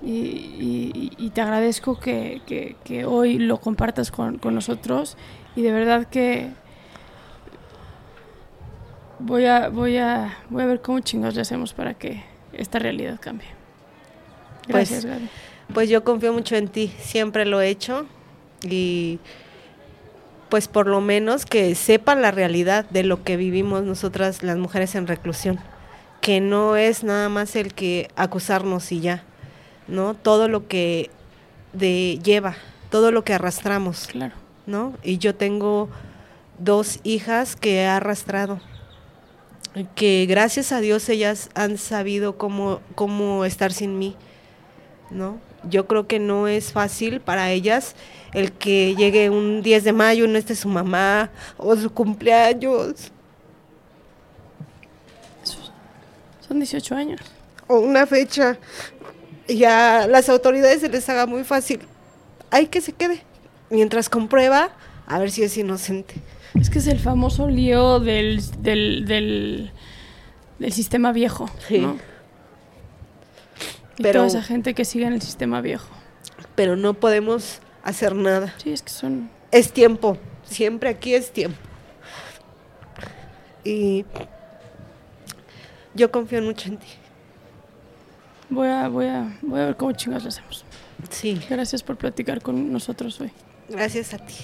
y, 0.02 0.12
y, 0.12 1.12
y 1.18 1.30
te 1.32 1.42
agradezco 1.42 2.00
que, 2.00 2.42
que, 2.46 2.76
que, 2.84 3.06
hoy 3.06 3.40
lo 3.40 3.60
compartas 3.60 4.12
con, 4.12 4.38
con 4.38 4.54
nosotros 4.54 5.18
y 5.56 5.62
de 5.62 5.72
verdad 5.72 6.08
que 6.08 6.50
voy 9.20 9.46
a, 9.46 9.70
voy 9.70 9.98
a, 9.98 10.38
voy 10.50 10.64
a 10.64 10.66
ver 10.66 10.82
cómo 10.82 11.00
chingados 11.00 11.36
le 11.36 11.42
hacemos 11.42 11.74
para 11.74 11.94
que 11.94 12.24
esta 12.54 12.80
realidad 12.80 13.20
cambie. 13.20 13.48
Gracias, 14.68 15.06
pues, 15.06 15.14
Gaby. 15.14 15.30
Pues 15.74 15.90
yo 15.90 16.04
confío 16.04 16.34
mucho 16.34 16.56
en 16.56 16.68
ti, 16.68 16.94
siempre 17.00 17.46
lo 17.46 17.62
he 17.62 17.70
hecho 17.70 18.06
y 18.64 19.20
pues 20.52 20.68
por 20.68 20.86
lo 20.86 21.00
menos 21.00 21.46
que 21.46 21.74
sepan 21.76 22.22
la 22.22 22.30
realidad 22.30 22.86
de 22.90 23.04
lo 23.04 23.24
que 23.24 23.38
vivimos 23.38 23.84
nosotras 23.84 24.44
las 24.44 24.58
mujeres 24.58 24.96
en 24.96 25.08
reclusión, 25.08 25.62
que 26.20 26.42
no 26.42 26.76
es 26.76 27.06
nada 27.06 27.30
más 27.30 27.56
el 27.56 27.74
que 27.74 28.10
acusarnos 28.18 28.92
y 28.92 29.00
ya, 29.00 29.24
¿no? 29.88 30.14
Todo 30.14 30.50
lo 30.50 30.68
que 30.68 31.10
de 31.72 32.20
lleva, 32.22 32.58
todo 32.90 33.14
lo 33.14 33.24
que 33.24 33.34
arrastramos, 33.34 34.08
claro. 34.08 34.36
¿no? 34.66 34.94
Y 35.04 35.20
yo 35.20 35.36
tengo 35.36 35.88
dos 36.60 37.00
hijas 37.04 37.56
que 37.56 37.84
he 37.84 37.88
arrastrado 37.88 38.60
que 39.96 40.26
gracias 40.28 40.74
a 40.74 40.82
Dios 40.82 41.08
ellas 41.08 41.50
han 41.56 41.78
sabido 41.78 42.38
cómo, 42.38 42.82
cómo 42.96 43.46
estar 43.46 43.72
sin 43.72 43.98
mí, 43.98 44.18
¿no? 45.12 45.40
Yo 45.70 45.88
creo 45.88 46.08
que 46.08 46.20
no 46.20 46.48
es 46.48 46.72
fácil 46.72 47.22
para 47.22 47.52
ellas 47.52 47.96
el 48.34 48.52
que 48.52 48.96
llegue 48.96 49.30
un 49.30 49.62
10 49.62 49.84
de 49.84 49.94
mayo 49.94 50.26
y 50.26 50.28
no 50.28 50.38
esté 50.38 50.56
su 50.56 50.68
mamá 50.70 51.30
o 51.58 51.76
su 51.76 51.92
cumpleaños. 51.92 53.12
Son 56.48 56.60
18 56.60 56.96
años. 56.96 57.22
O 57.68 57.80
una 57.80 58.06
fecha. 58.06 58.58
Y 59.48 59.64
a 59.64 60.08
las 60.08 60.30
autoridades 60.30 60.82
se 60.82 60.90
les 60.90 61.08
haga 61.10 61.26
muy 61.26 61.44
fácil. 61.44 61.80
Hay 62.50 62.68
que 62.68 62.82
se 62.82 62.94
quede. 62.94 63.22
Mientras 63.70 64.10
comprueba, 64.10 64.72
a 65.08 65.20
ver 65.20 65.32
si 65.32 65.44
es 65.44 65.56
inocente. 65.58 66.16
Es 66.60 66.70
que 66.70 66.80
es 66.80 66.88
el 66.88 67.00
famoso 67.00 67.48
lío 67.48 68.00
del, 68.00 68.42
del, 68.62 69.06
del, 69.06 69.72
del 70.60 70.74
sistema 70.74 71.14
viejo, 71.14 71.50
Sí. 71.68 71.80
¿no? 71.80 71.98
Y 73.98 74.04
Pero- 74.04 74.20
toda 74.20 74.28
esa 74.28 74.42
gente 74.44 74.74
que 74.74 74.86
sigue 74.86 75.06
en 75.06 75.14
el 75.14 75.22
sistema 75.22 75.62
viejo. 75.62 75.88
Pero 76.56 76.76
no 76.76 76.94
podemos 76.94 77.60
hacer 77.84 78.16
nada. 78.16 78.54
Sí, 78.58 78.72
es 78.72 78.82
que 78.82 78.90
son... 78.90 79.30
Es 79.52 79.72
tiempo. 79.74 80.18
Siempre 80.44 80.90
aquí 80.90 81.14
es 81.14 81.32
tiempo. 81.32 81.58
Y 83.64 84.06
yo 85.94 86.12
confío 86.12 86.42
mucho 86.42 86.70
en 86.70 86.78
ti. 86.78 86.88
Voy 88.50 88.68
a, 88.68 88.88
voy 88.88 89.06
a, 89.08 89.38
voy 89.42 89.60
a 89.62 89.66
ver 89.68 89.78
cómo 89.78 89.92
chingados 89.94 90.24
lo 90.24 90.30
hacemos. 90.30 90.66
Sí. 91.10 91.40
Gracias 91.50 91.84
por 91.84 91.98
platicar 91.98 92.42
con 92.42 92.72
nosotros 92.72 93.20
hoy. 93.22 93.32
Gracias 93.70 94.14
a 94.14 94.18
ti. 94.18 94.36